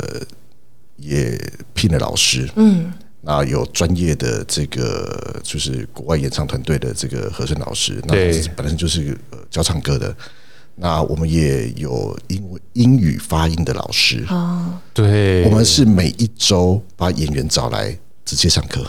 [0.96, 1.40] 也
[1.72, 2.92] 聘了老师，嗯。
[3.20, 8.14] 那有专业的这个就是国外演唱团队的这个和声老师，那
[8.54, 9.18] 本身就是
[9.50, 10.14] 教唱歌的。
[10.76, 18.86] 那我们也有英文英语发音的老师啊，对，我们是每一周把演员找来直接上课。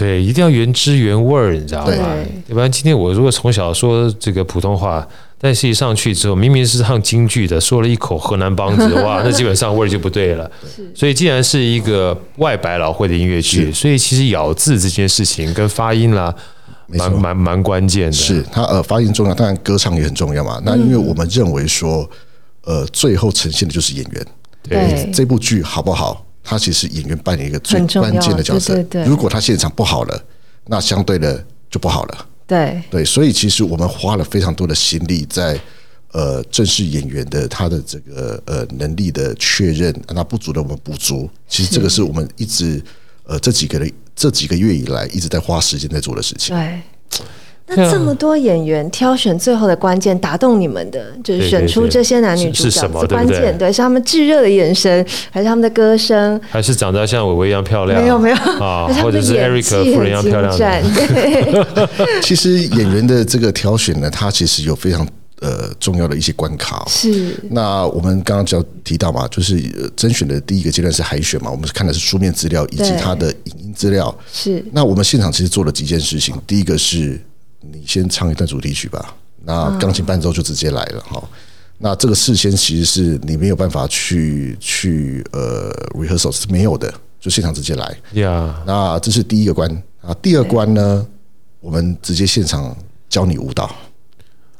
[0.00, 2.16] 对，一定要原汁原味儿，你知道吗？
[2.48, 5.06] 要不然今天我如果从小说这个普通话。
[5.42, 10.50] 但是一上去之后，明明是唱京剧的，说了一口河南梆子， 哇，那基本上味儿就不对了。
[10.94, 16.34] 所以既然是一个外百老汇的音乐剧，所以其实咬字这件事情跟发音啦，
[16.88, 18.12] 蛮蛮蛮关键的。
[18.12, 20.60] 是它呃发音重要，当然歌唱也很重要嘛。
[20.62, 22.06] 那因为我们认为说，
[22.66, 24.26] 呃，最后呈现的就是演员。
[24.68, 28.82] 对，这部剧好不好，它其实演员扮演一个最关键的角色。
[29.06, 30.24] 如果他现场不好了，
[30.66, 32.26] 那相对的就不好了。
[32.46, 35.60] 对对，所以其实我们花了非常多的心力在
[36.12, 41.30] 呃正式演员的他的这个呃能力的确认，让他不足的我们补足。
[41.46, 42.82] 其实这个是我们一直
[43.24, 46.56] 呃这几个的这几个月以来一直在花时间在做的事情。
[46.56, 46.80] 对。
[47.76, 58.02] 那这么多演员挑选最后的关键，打动你们的就是选出这些男女主角，是关键，对，是他们炙热的眼神，还是他们的歌声，还是长得像伟伟一样漂亮？
[58.02, 59.62] 没有没有啊， 或者是 Eric
[59.94, 60.56] 夫人一样漂亮？
[60.56, 61.54] 对，
[62.22, 65.06] 其实演员的这个挑选呢，它其实有非常
[65.40, 66.84] 呃重要的一些关卡。
[66.88, 67.34] 是。
[67.50, 69.60] 那我们刚刚就提到嘛，就是
[69.94, 74.12] 甄选的第一个阶段是海选嘛，我们是看的是书面资料以及他的影音资料。
[74.32, 74.64] 是。
[74.72, 77.20] 那我们现场其实做了几件事情，第一个是。
[77.60, 81.22] 你先唱一段主题曲吧，那钢琴伴奏就直接来了哈。
[81.78, 87.96] 那这个事先其实是你没有办法去去呃 rehearsal 是没有的，就现场直接来。
[88.66, 89.70] 那这是第一个关
[90.02, 90.14] 啊。
[90.20, 91.06] 第二关呢，
[91.60, 92.76] 我们直接现场
[93.08, 93.74] 教你舞蹈。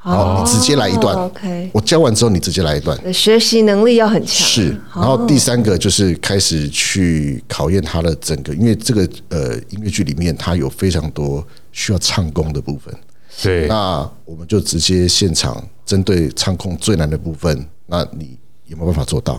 [0.03, 1.15] 好，你直接来一段。
[1.15, 3.15] OK，我教完之后你直接来一段。
[3.15, 4.47] 学习能力要很强。
[4.47, 11.47] 是，然后第三个就是开始去考验他的整个，因为这个呃音乐剧里面它有非常多。
[11.73, 12.93] 需要唱功的部分，
[13.41, 18.37] 对，那我们就直接现场针对唱功最难的部分，那你
[18.67, 19.35] 有没有办法做到？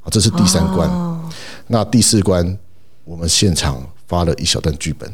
[0.00, 0.88] 好，这是第三关。
[1.66, 2.56] 那第四关，
[3.02, 5.12] 我们现场发了一小段剧本，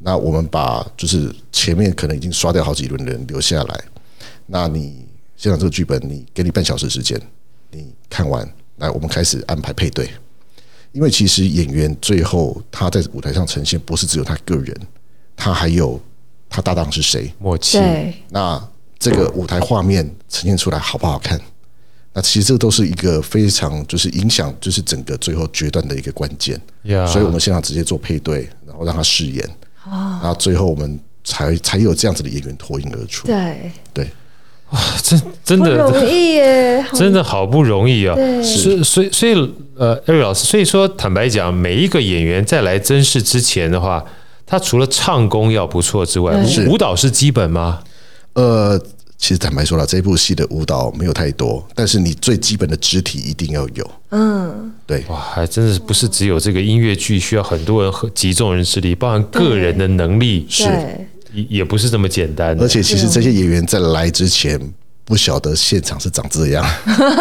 [0.00, 3.84] 那我们把就是前面可能已经刷掉好几轮的人留下来，
[4.52, 7.20] 那你现场这个剧本，你给你半小时时间，
[7.70, 8.46] 你看完，
[8.78, 10.10] 来，我们开始安排配对，
[10.90, 14.76] 因为其实演员最后他在舞台上呈现，不是只有他个人。
[15.36, 15.98] 他还有
[16.48, 17.32] 他搭档是谁？
[17.38, 17.78] 默契。
[18.28, 18.62] 那
[18.98, 21.40] 这个舞台画面呈现出来好不好看？
[22.12, 26.60] 那其实这都是一个非常就是影响，就是整个最后决断的一个关键。
[27.06, 29.48] 所以我们现场直接做配对，然后让他试演。
[29.84, 33.26] 然后最后我们才才有这样子的演员脱颖而出。
[33.26, 34.10] 对对，
[34.72, 38.14] 哇，真真的不容易耶， 真的好不容易啊！
[38.42, 44.04] 所以所以所以呃，艾瑞老师，所以说坦白讲，每一个演员在来真试之前的话。
[44.46, 46.34] 他除了唱功要不错之外，
[46.66, 47.78] 舞蹈是基本吗？
[48.32, 48.76] 呃，
[49.16, 53.90] 其实坦白说了，这部戏的舞蹈没有太多，但是你最基本的肢体一定要有。
[54.10, 60.64] 嗯，对，哇，还真的是不是只有这个音乐剧需要很多人和集众人之力，包含个人的能力是
[61.32, 62.64] 也也不是这么简单的。
[62.64, 64.60] 而且其实这些演员在来之前
[65.04, 66.64] 不晓得现场是长这样，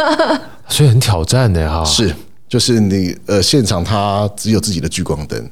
[0.68, 1.84] 所以很挑战的哈。
[1.86, 2.14] 是，
[2.48, 5.50] 就是你呃，现场他只有自己的聚光灯。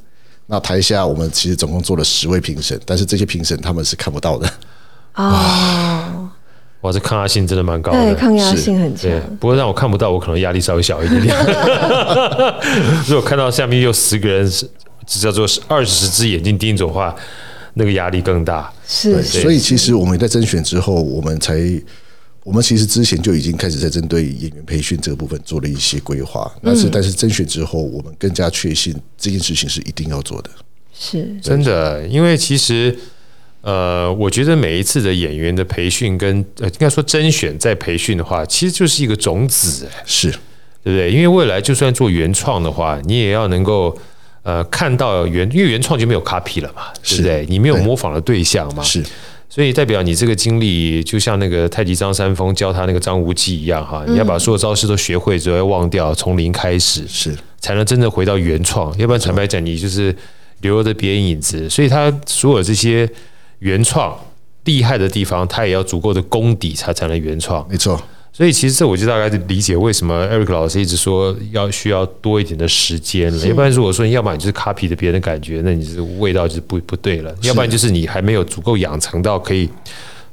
[0.50, 4.50] 那台下我们其实总共做了十位评审，但是这些评审他们是看不到的。
[5.12, 6.30] 啊，
[6.82, 9.12] 哇，这抗压性真的蛮高的，对，抗压性很强。
[9.40, 11.36] 不过让我看不到，我可能压力稍微小一点点。
[13.08, 17.16] 如果看到下面有十个人，是叫做二十只眼睛盯着的话，
[17.78, 18.74] 那个压力更大。
[18.88, 21.56] 是，所以其实我们在甄选之后，我们才，
[22.44, 26.52] 我们其实之前就已经开始在针对演员培训这个部分做了一些规划。
[26.62, 30.50] 但是，但是甄选之后，我们更加确信这件事情是一定要做的。
[30.94, 32.98] 是真的，因为其实。
[33.62, 40.32] 呃，我觉得每一次的演员的培训跟呃，应该说甄选在培训的话，其实就是一个种子，是
[40.84, 41.12] 对不对？
[41.12, 43.98] 因为未来就算做原创的话，你也要能够
[44.48, 47.46] 呃看到原，因为原创就没有 copy 了嘛，对不对？
[47.50, 49.04] 你没有模仿的对象嘛，是，
[49.50, 57.36] 所以代表你这个经历，就像那个太极张三丰教他那个张无忌一样哈，你要把所有招式都学会之后要忘掉，从零开始，是。
[57.60, 60.16] 才能真正回到原创，要不然坦白讲，你就是
[60.62, 63.08] 留着别人影子，所以他所有这些。
[63.60, 64.16] 原创
[64.66, 67.68] 厉害的地方，他也要足够的功底，才才能原创。
[67.68, 68.00] 没错，
[68.38, 73.48] 所以其实这我就大概理解为什么 Eric 老师一直说要需要多一点的时间了。
[73.48, 79.68] 要不然如果说，要么你就是 copy 的别人的感觉，那你这味道就不不对了；要不然就是你还没有足够养成到可以。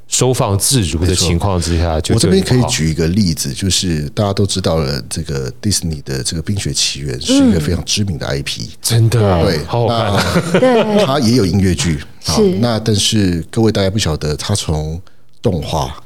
[0.06, 10.60] 收放自如的情况之下，就我这边可以举一个例子，就是大家都知道了，这个迪士尼的这个《冰雪奇缘》是一个非常知名的 IP，真的对，好好看。
[10.60, 11.98] 对，它也有音乐剧。
[12.22, 15.00] 好，是那但是各位大家不晓得，它从
[15.40, 15.96] 动画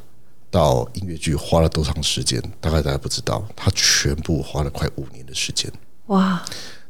[0.51, 2.43] 到音乐剧花了多长时间？
[2.61, 5.71] 大概大家不知道，他全部花了快五年的时间。
[6.07, 6.45] 哇！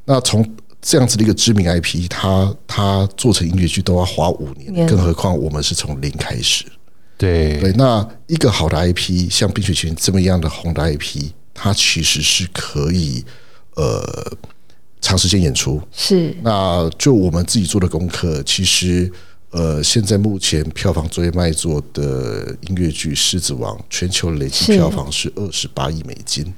[0.04, 6.64] 那从这样子的一个知名 IP，他他做成音乐剧都要花五年，更何况我们是从零开始。
[7.16, 13.24] 对对，那一个好的 IP，像《冰雪奇缘》这么样的红的 IP，它其实是可以
[13.74, 14.00] 呃
[15.00, 15.82] 长时间演出。
[15.90, 19.12] 是，那就我们自己做的功课，其实
[19.50, 26.52] 呃，现在目前票房最卖座的音乐剧《狮子王》，全球累计票房是二十八亿美金。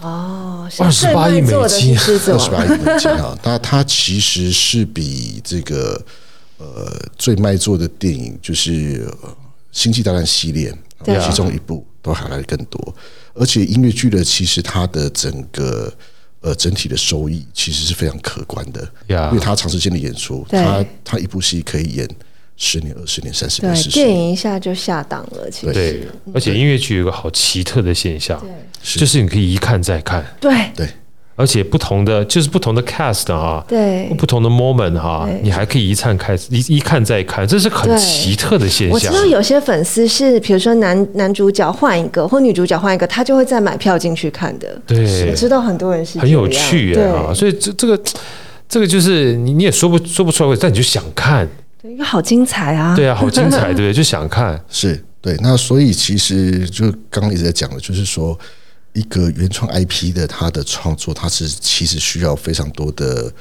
[0.00, 3.38] 哦，二十八亿美金，二十八亿美金啊！
[3.44, 6.02] 那它其实是比这个
[6.56, 9.08] 呃最卖座的电影就是。
[9.72, 10.76] 星际大战系列，
[11.24, 12.92] 其中一部都还来得更多，
[13.34, 15.94] 而且音乐剧的其实它的整个
[16.40, 22.08] 呃整体的收益其实是非常可观的，因为它长时间的演出，它它一部戏可以演
[22.60, 25.50] 十年、二十年、三十年、四十年，电影一下就下档了。
[25.50, 26.02] 其实，对，
[26.34, 28.40] 而且音乐剧有个好奇特的现象，
[28.82, 30.52] 就是你可以一看再看，对。
[30.76, 30.86] 对。
[31.36, 38.92] 而且不同的就是不同的 cast 啊，对，不同的 moment 哈，你还可以一看开一一看再看，这是很奇特的现象。
[38.92, 44.78] 我知道有些粉丝是，比如说男男主角换一个，或女主角换一个，他就会再买票进去看的。
[44.86, 47.98] 对，我知道很多人是很有趣啊，所以这这个
[48.68, 51.48] 这个就是你你也说不说不出来，但你就想看，
[51.82, 55.36] 对，因为好精彩啊，对啊，好精彩，对，就想看， 是对。
[55.40, 58.38] 那所以其实就刚刚一直在讲的，就是说。
[58.92, 63.32] 一个原创 IP 的它的创作，它是其实需要非常多的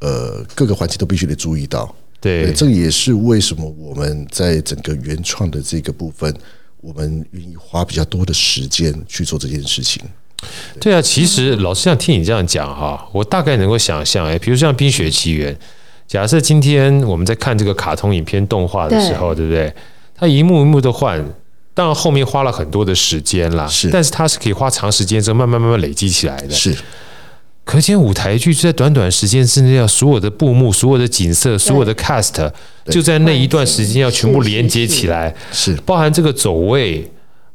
[0.00, 1.94] 呃各个环节都必须得注意到。
[2.20, 6.34] 对，这也是为什么我们在整个原创的这个部分，
[6.80, 10.02] 我们愿意花比较多的时间去做这件事情。
[10.80, 15.54] 对，对啊，其实老实讲，听你这样讲哈，我大概能够想象，哎，比如像《冰雪奇缘》，
[16.06, 19.74] 假设今天我们在看这个卡通影片动画的时候，对，对不对？
[20.14, 21.24] 它一幕一幕的换。
[21.74, 26.74] 当然后面花了很多的时间啦，是，但是它是可以花长时间之后慢慢慢慢累积起来的，是。
[27.66, 32.50] 可见舞台剧在短短时间之内，要所有的布幕、所有的景色、所有的 cast，
[32.86, 37.06] 就在那一段时间要全部连接起来，是，包含这个走位，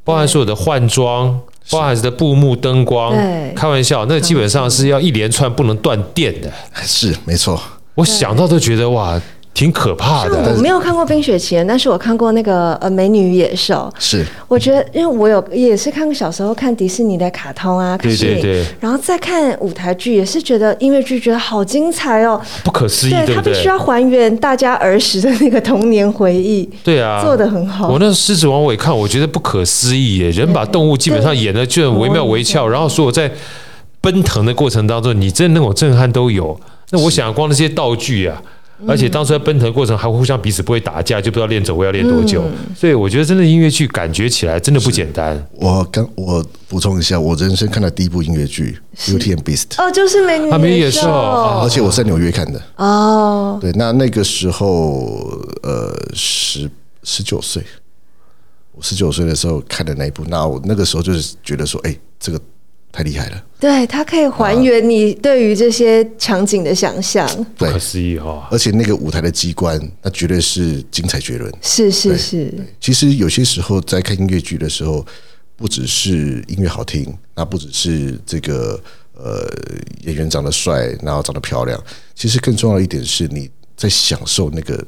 [0.04, 3.16] 包含所有的换装，包含的布幕灯光，
[3.56, 7.60] 开玩笑，那基本上是要一连串不能断电的，是没错。
[7.96, 9.22] 我想到都觉得哇。
[9.54, 10.54] 挺可怕的。
[10.56, 13.94] 我没有看过《冰雪奇缘》，但是我看过那个呃《美女与野兽》。
[14.02, 23.52] 是，我觉得，因为我有也是看过小时候看迪士尼的卡通啊，对对对，然后再看舞台剧，也是觉得音乐剧觉得好精彩哦，不可思议，对，对不对？
[23.54, 26.68] 他必须要还原大家儿时的那个童年回忆。
[26.82, 27.90] 对啊，做的很好。
[27.90, 33.30] 我那《狮子王》我也看，我觉得不可思议耶，人把动物基本上演的就很惟妙惟肖，然后所有在
[34.00, 36.58] 奔腾的过程当中，你真的那种震撼都有。
[36.92, 38.42] 那我想，光那些道具啊。
[38.88, 42.44] 而且当时在奔腾过程还会互相彼此不会打架，就不知道练走位要练多久。
[42.76, 45.40] 所以我觉得真的音乐剧感觉起来真的不简单。
[45.52, 48.76] 我刚我补充一下，我人生看的第一部音乐剧
[49.06, 53.60] 《Beauty and Beast》哦，就是美女野兽，而且我在纽约看的哦。
[53.62, 55.30] 对，那那个时候
[55.62, 56.68] 呃十
[57.04, 57.64] 十九岁，
[58.72, 62.42] 我十九岁的时候看的那一部，那我那个时候就是觉得说，哎，这个
[62.92, 63.44] 太厉害了。
[63.60, 68.48] 对，它可以还原你对于这些场景的想象，不可思议哈！
[68.52, 71.54] 而且那个舞台的机关，那绝对是精彩绝伦。
[71.62, 72.54] 是是是。
[72.80, 75.06] 其实有些时候在看音乐剧的时候，
[75.56, 78.82] 不只是音乐好听，那不只是这个
[79.14, 79.48] 呃
[80.06, 81.80] 演员长得帅，然后长得漂亮，
[82.16, 84.84] 其实更重要的一点是你在享受那个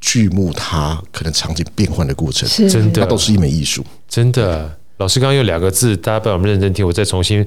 [0.00, 3.84] 剧目它可能场景变换的过程，真的，它都是一门艺术。
[4.08, 7.44] 真的，老师刚刚用两个字，大家不要我们认真听，我再重新。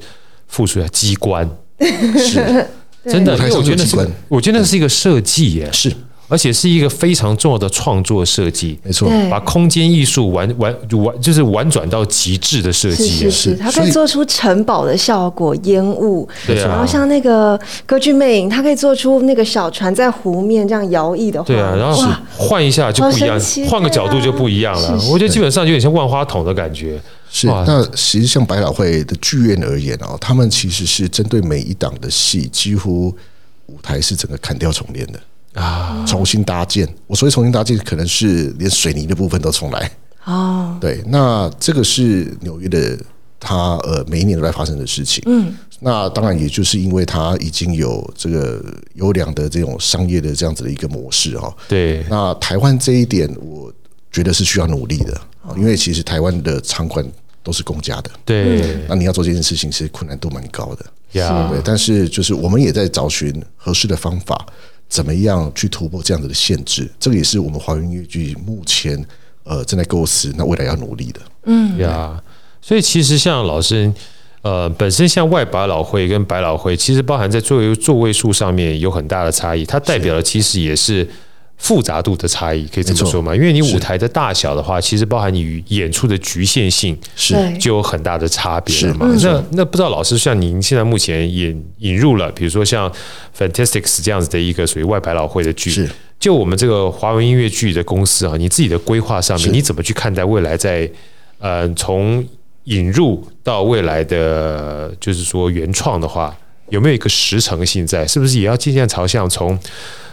[0.48, 1.50] 复述一下机关。
[1.80, 2.68] 是
[3.06, 3.96] 真的，因为我觉得是，
[4.28, 5.90] 我觉得那是一个设计耶，是，
[6.32, 10.74] 而且是一个非常重要的创作设计，没错，把空间艺术玩玩
[11.04, 22.02] 玩，就是玩转到极致的设计，是是，它可以做出城堡的效果，烟雾，对，然后像那个歌剧魅影，它可以做出那个小船在湖面这样摇曳的话，对啊，然后
[22.38, 23.38] 换一下就不一样，
[23.70, 26.98] 换个角度就不一样了，我觉得基本上有点像万花筒的感觉。
[27.30, 33.14] 是，那其实像百老汇的剧院而言哦，他们其实是针对每一档的戏，几乎
[33.68, 35.20] 舞台是整个砍掉重练的
[35.54, 36.88] 啊，重新搭建。
[37.08, 39.92] 我所谓重新搭建，可能是连水泥的部分都重来
[40.26, 40.78] 哦。
[40.80, 42.98] 对，那这个是纽约的，
[43.40, 45.24] 它呃每一年都在发生的事情。
[45.28, 48.64] 嗯，那当然也就是因为它已经有这个
[48.96, 51.54] 优良的这种商业的这样子的一个模式哈。
[51.68, 53.72] 对，那台湾这一点，我
[54.12, 55.20] 觉得是需要努力的，
[55.56, 57.06] 因为其实台湾的场馆。
[57.44, 61.60] 都是公家的，对，那你要做这件事情，其实困难度蛮高的，呀，对。
[61.66, 64.46] 但是就是我们也在找寻合适的方法，
[64.92, 66.86] 怎么样去突破这样子的限制？
[67.00, 69.02] 这个也是我们华语音乐剧目前
[69.46, 72.22] 呃正在构思，那未来要努力的，嗯，呀。
[72.62, 73.90] 所以其实像老师，
[74.42, 81.08] 呃，本身像外百老汇跟百老汇，其实包含在座位座位数上面有很大的差异，它代表的其实也是。
[81.62, 83.36] 复杂度的差异可以这么说吗？
[83.36, 89.06] 因为你舞台的大小的话，其实包含你演出的局限性，是就有很大的差别了嘛。
[89.22, 92.92] 那那不知道老师像您现在目前引引入了，比如说像
[93.38, 95.88] Fantastics 这样子的一个属于外百老汇的剧，是
[96.20, 100.90] 就我们这个华文音乐剧的公司啊，你自己的规划上面，你怎么去看待未来在
[101.38, 102.28] 呃从
[102.64, 106.36] 引入到未来的就是说原创的话，
[106.70, 108.08] 有没有一个时程性在？
[108.08, 109.58] 是不是也要渐渐朝向从？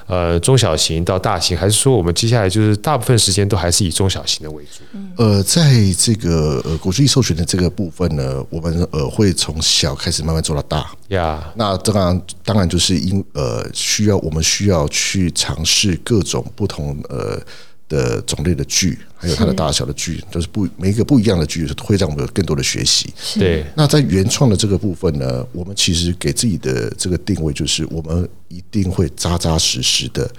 [0.08, 4.98] 呃，中小型到大型，还是说我们接下来就是大部分时间都还是以中小型的为主？
[5.22, 10.90] 呃，在这个呃国际授权的这个部分呢，我们呃会从小开始慢慢做到大。
[11.08, 11.52] 呀，Yeah.
[11.56, 17.40] 那当然当然就是因呃需要我们需要去尝试各种不同呃。
[17.88, 20.24] 的种类的剧，还有它的大小的剧，是。
[20.30, 23.12] 都是不每一个不一样的剧，会让我们有更多的学习。
[23.38, 30.30] 对，那在原创的这个部分呢，我们其实给自己的这个定位就是，我们一定会扎扎实实的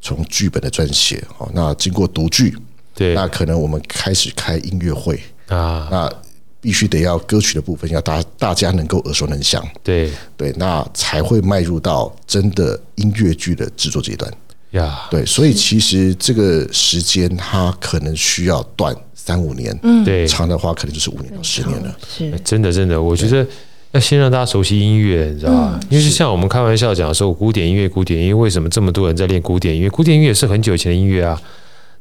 [0.00, 2.56] 从剧本的撰写，好，那经过读剧，
[2.94, 6.12] 对，那可能我们开始开音乐会啊，那
[6.60, 10.10] 必须得要歌曲的部分要大大家能够耳熟能详，对。
[10.36, 14.32] 对，那才会迈入到真的音乐剧的制作阶段。
[14.72, 21.96] 呀对，所以其实这个时间它可能需要短三五年，嗯，对，长的话可能就是五年到十年了。
[22.06, 23.46] 是，真的，真的，我觉得
[23.92, 25.80] 要先让大家熟悉音乐，你知道吧？
[25.88, 29.88] 因为就像我们开玩笑讲说，古典音乐，古典音乐为什么这么多人在练古典音乐？
[29.88, 31.40] 古典音乐也是很久以前的音乐啊。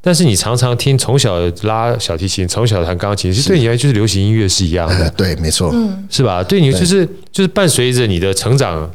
[0.02, 5.10] 但是你常常听，从小拉小提琴，从小弹钢琴，其实对你来就是流行音乐是一样的。
[5.18, 6.44] 对，没错，嗯，是吧？
[6.44, 8.90] 对你就是就是伴随着你的成长。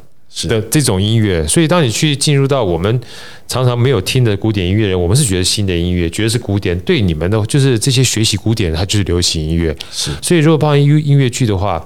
[0.47, 2.99] 的这种音乐，所以当你去进入到我们
[3.47, 6.77] 常常没有听的古典音乐人，我们是觉得新的音乐，觉得是古典。
[6.79, 9.75] 对你们的就是这些学习古典，它就是流行音乐。
[9.91, 11.83] 是，所以如果包含音音乐剧的话，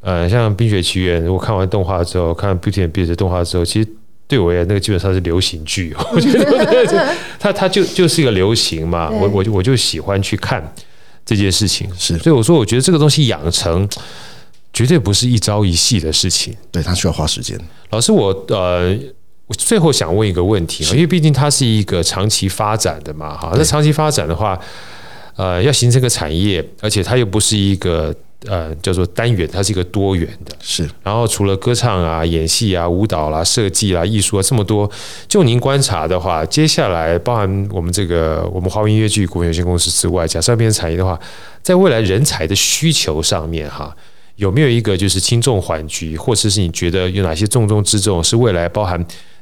[0.00, 3.88] 呃，像《冰雪奇缘》，如果看完动画之后，看《Beauty and Beast》的动画之后，其实
[4.26, 5.94] 对我而言，那个基本上是流行剧。
[6.12, 10.74] 我觉得它它就就是一个流行嘛，我我就我就喜欢去看
[11.26, 11.86] 这件事情。
[11.98, 13.86] 是，所以我说，我觉得这个东西养成。
[14.80, 17.54] 绝对不是一朝一夕的事情，对，它需要花时间。
[17.90, 18.96] 老师，我呃，
[19.46, 24.58] 我最后想问一个问题，因为毕竟它是一个长期发展的嘛，哈，那长期发展的话，
[25.36, 28.14] 呃，要形成一个产业，而且它又不是一个
[28.46, 30.88] 呃叫做单元，它是一个多元的，是。
[31.02, 34.90] 然后除了歌唱啊、演戏啊、舞蹈啦、设计啦、艺术啊这么多，
[35.28, 41.20] 就您观察的话，接下来包含我们这个我们华文音乐剧股份有限公司之外，假设要变成产业的话，
[41.62, 43.94] 在未来人才的需求上面，哈。
[44.40, 48.98] 有没有一个就是轻重缓急，或者是你觉得有哪些重中之重是未来包含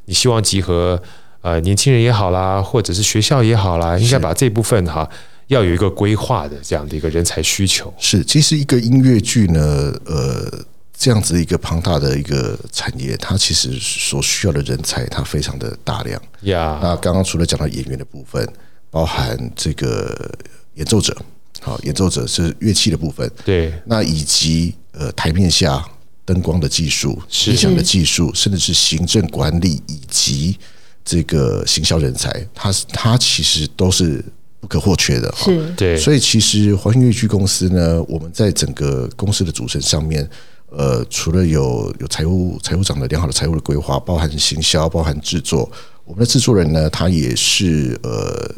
[0.06, 1.00] 你希望集合
[1.40, 5.08] 呃年轻人也好啦，或者是学校也好啦，应该把这部分哈
[5.46, 7.94] 要有一个规划的这样的一个人才需求。
[7.96, 10.52] 是，其实一个音乐剧呢，呃，
[10.92, 16.80] 这样子一个庞大的一个产业，它其实所需要的人才它非常的大量呀。
[16.82, 18.44] 那刚刚除了讲到演员的部分，
[18.90, 20.28] 包含这个
[20.74, 21.16] 演奏者，
[21.60, 24.74] 好，演奏者是乐器的部分，对，那以及。
[24.92, 25.84] 呃，台面下
[26.24, 30.58] 灯光的技术、音响的技术，甚至是行政管理以及
[31.04, 34.24] 这个行销人才，它它其实都是
[34.58, 35.32] 不可或缺的。
[35.36, 35.96] 是，对。
[35.96, 40.28] 所以其实华星音乐剧公司呢，我们在整个公司的组成上面，
[40.70, 45.70] 呃，除了有有财务财务长的良好的财务的规划，包含行销，包含制作，
[46.04, 48.52] 我们的制作人呢，他也是呃。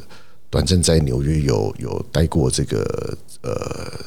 [0.50, 3.52] 短暂在纽约有有待过这个呃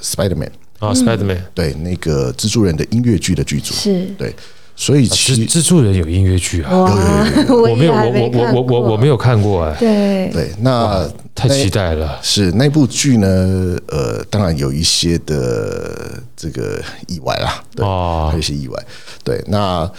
[0.02, 0.50] ，Spiderman。
[0.80, 1.40] 啊，Spiderman。
[1.56, 3.74] 对那个蜘蛛人的音乐剧的剧组。
[3.74, 4.06] 是。
[4.18, 4.36] 对，
[4.76, 10.30] 所以其实蜘蛛人有音乐剧啊，有有有，我没有我我我我我我没有看过哎，对。
[10.34, 18.86] 对，那太期待了，是那部剧呢，呃，当然有一些的这个意外啦，对，还有一些意外，
[19.24, 19.90] 对，那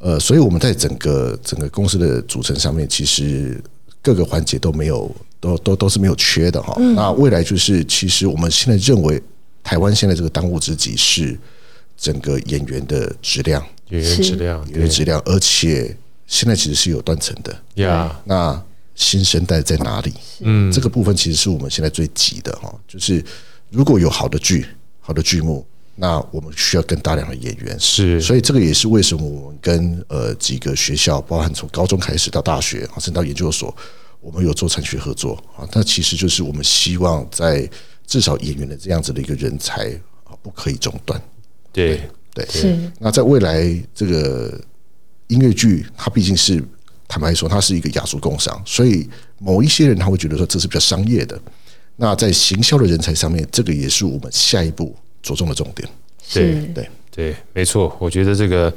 [0.00, 3.62] 呃，所以我们在整个整个公司的组成上面，其实
[4.00, 5.14] 各个环节都没有。
[5.40, 6.78] 都都都是没有缺的哈。
[6.94, 9.20] 那未来就是，其实我们现在认为，
[9.64, 11.36] 台湾现在这个当务之急是
[11.96, 17.58] 整个演员的质量，演员质量，演员质量，而且现在其实是有断层的。
[17.74, 18.62] 呀，那
[18.94, 20.12] 新生代在哪里？
[20.40, 22.72] 嗯，这个部分其实是我们现在最急的哈。
[22.86, 23.24] 就是
[23.70, 24.66] 如果有好的剧、
[25.00, 25.66] 好的剧目，
[25.96, 27.78] 那我们需要更大量的演员。
[27.80, 33.74] 是，所以这个也是为什么我们跟呃几个学校，包含从高中开始到大学，甚至到研究所。
[34.20, 37.68] 我们有做产学合作啊，那其实就是我们希望在
[38.06, 39.90] 至少演员的这样子的一个人才
[40.24, 41.20] 啊，不可以中断。
[41.72, 42.02] 对
[42.34, 42.78] 对，是。
[42.98, 43.64] 那在未来
[43.94, 44.60] 这个
[45.28, 46.62] 音乐剧，它毕竟是
[47.08, 49.08] 坦白说，它是一个雅俗共赏，所以
[49.38, 51.40] 某一些人他会觉得说这是比较商业的。
[51.96, 55.88] 那在行销的人才上面，这个也是我们下一步着重的重点。
[56.32, 58.72] 对对对，没错，我觉得这个。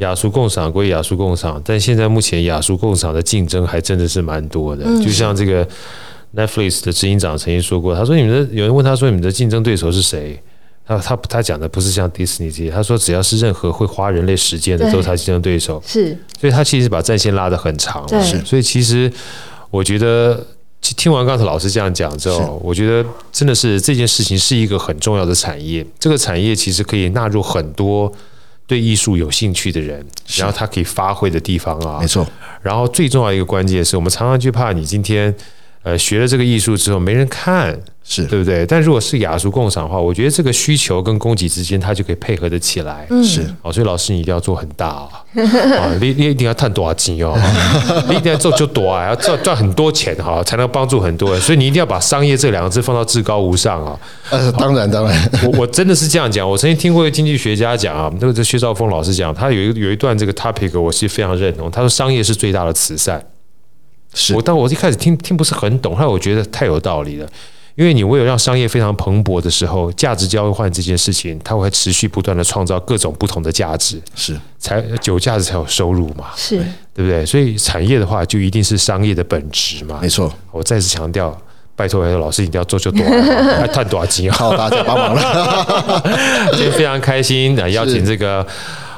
[0.00, 4.84] 雅俗共赏归雅俗共赏，但现在目前雅俗共赏的竞争还真的是蛮多的。
[5.02, 5.66] 就像这个
[6.34, 10.42] Netflix 的执行长曾经说过，他说：“你们的有人问他说，你们的竞争对手是谁？
[10.86, 15.82] 他他他讲的不是像迪士尼这些，他说只要是任何会花人类时间的，都是他竞争对手。
[15.86, 18.08] 是，所以他其实把战线拉得很长。
[18.24, 19.12] 是，所以其实
[19.70, 20.42] 我觉得
[20.80, 25.84] 听完刚才老师这样讲之后，我觉得真的是这件事情是一个很重要的产业。
[25.98, 28.10] 这个产业其实可以纳入很多。
[28.70, 30.06] 对艺术有兴趣的人，
[30.36, 32.24] 然后他可以发挥的地方啊，没错。
[32.62, 35.34] 然后最重要一个关键是我们常常就怕你今天
[35.82, 38.66] 呃学了这个艺术之后没人看，是对不对？
[38.66, 43.06] 但如果是雅俗共赏的话，我觉得这个需求跟供给之间它就可以配合得起来。
[43.22, 45.08] 是哦，所以老师你一定要做很大 哦，
[45.78, 47.34] 啊，你你一定要赚多少钱哦，
[48.08, 51.40] 你一定要做就多啊，要赚赚很多钱哈，才能帮助很多人。
[51.40, 53.98] 所以你一定要把商业这两个字放到至高无上啊。
[54.30, 56.48] 呃，当然当然，我我真的是这样讲。
[56.48, 61.70] 我曾经听过一个经济学家讲啊，那个这薛兆丰老师讲，他有一有一段这个 topic，我是非常认同。
[61.70, 63.24] 他说商业是最大的慈善。
[64.14, 67.28] 是我但我一开始听听不是很懂，后来我觉得太有道理了。
[67.76, 76.58] 因为你唯有让商业非常蓬勃的时候，价值交换这件事情，它会持续不断的创造各种不同的价值，是才有价值才有收入嘛，是
[76.92, 77.24] 对不对？
[77.24, 79.98] 所以产业的话，就一定是商业的本质嘛。
[80.02, 81.36] 没错，我再次强调。
[81.76, 83.02] 拜托，老师一定要做就多，
[83.56, 84.30] 还赚多少钱？
[84.30, 86.02] 好，大家帮忙了。
[86.52, 88.46] 今天非常开心，来邀请这个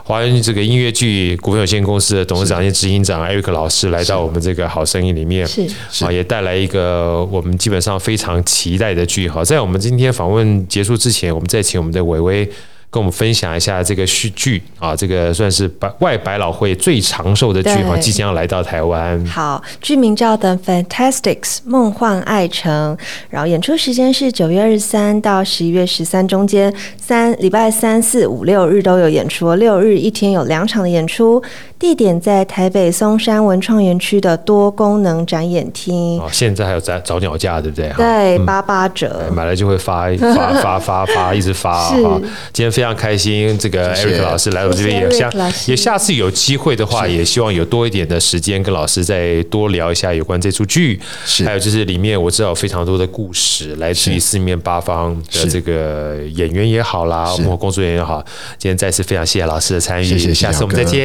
[0.05, 9.29] 华人这个音乐剧股份有限公司的董事长兼执行长 Eric 老师来到我们这个好声音里面，是啊，也带来一个我们基本上非常期待的剧。
[9.29, 12.49] 好，在我们今天访问结束之前，我们再请我们的玮崴。
[12.93, 19.25] 跟我们分享一下这个续剧啊，这个算是百外百老汇最长寿的剧哈，即将要来到台湾。
[19.25, 22.95] 好，剧名叫《The Fantasticks》梦幻爱城，
[23.31, 31.43] 然后演出时间是九月二十三到十一月十三中间，三礼拜三四五六日都有演出，六日一天有两场的演出。
[31.79, 36.21] 地点在台北松山文创园区的多功能展演厅。
[36.21, 37.91] 哦，现在还有早早鸟价，对不对？
[37.97, 41.73] 对，八八折，买了就会发发发发发，一直发。
[42.07, 42.21] 啊，
[42.53, 45.31] 今天非常开心，这个 Eric 老师来我这边也下
[45.67, 51.01] 也下次有机会的话，也希望有多一点的时间跟老师再多聊一下有关这出剧。
[51.25, 58.25] 是，还有就是里面我知道有非常多的故事，来自于四面八方的这个演员也好啦，幕后工作人员也好。
[58.59, 61.03] 今天再次非常谢谢老师的参与，谢谢，下次我们再见。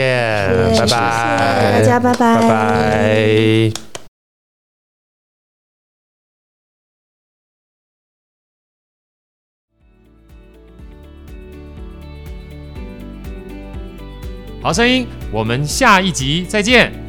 [0.78, 3.87] 拜拜，谢谢大家，拜拜，拜拜。
[14.68, 17.07] 好声音，我们下一集再见。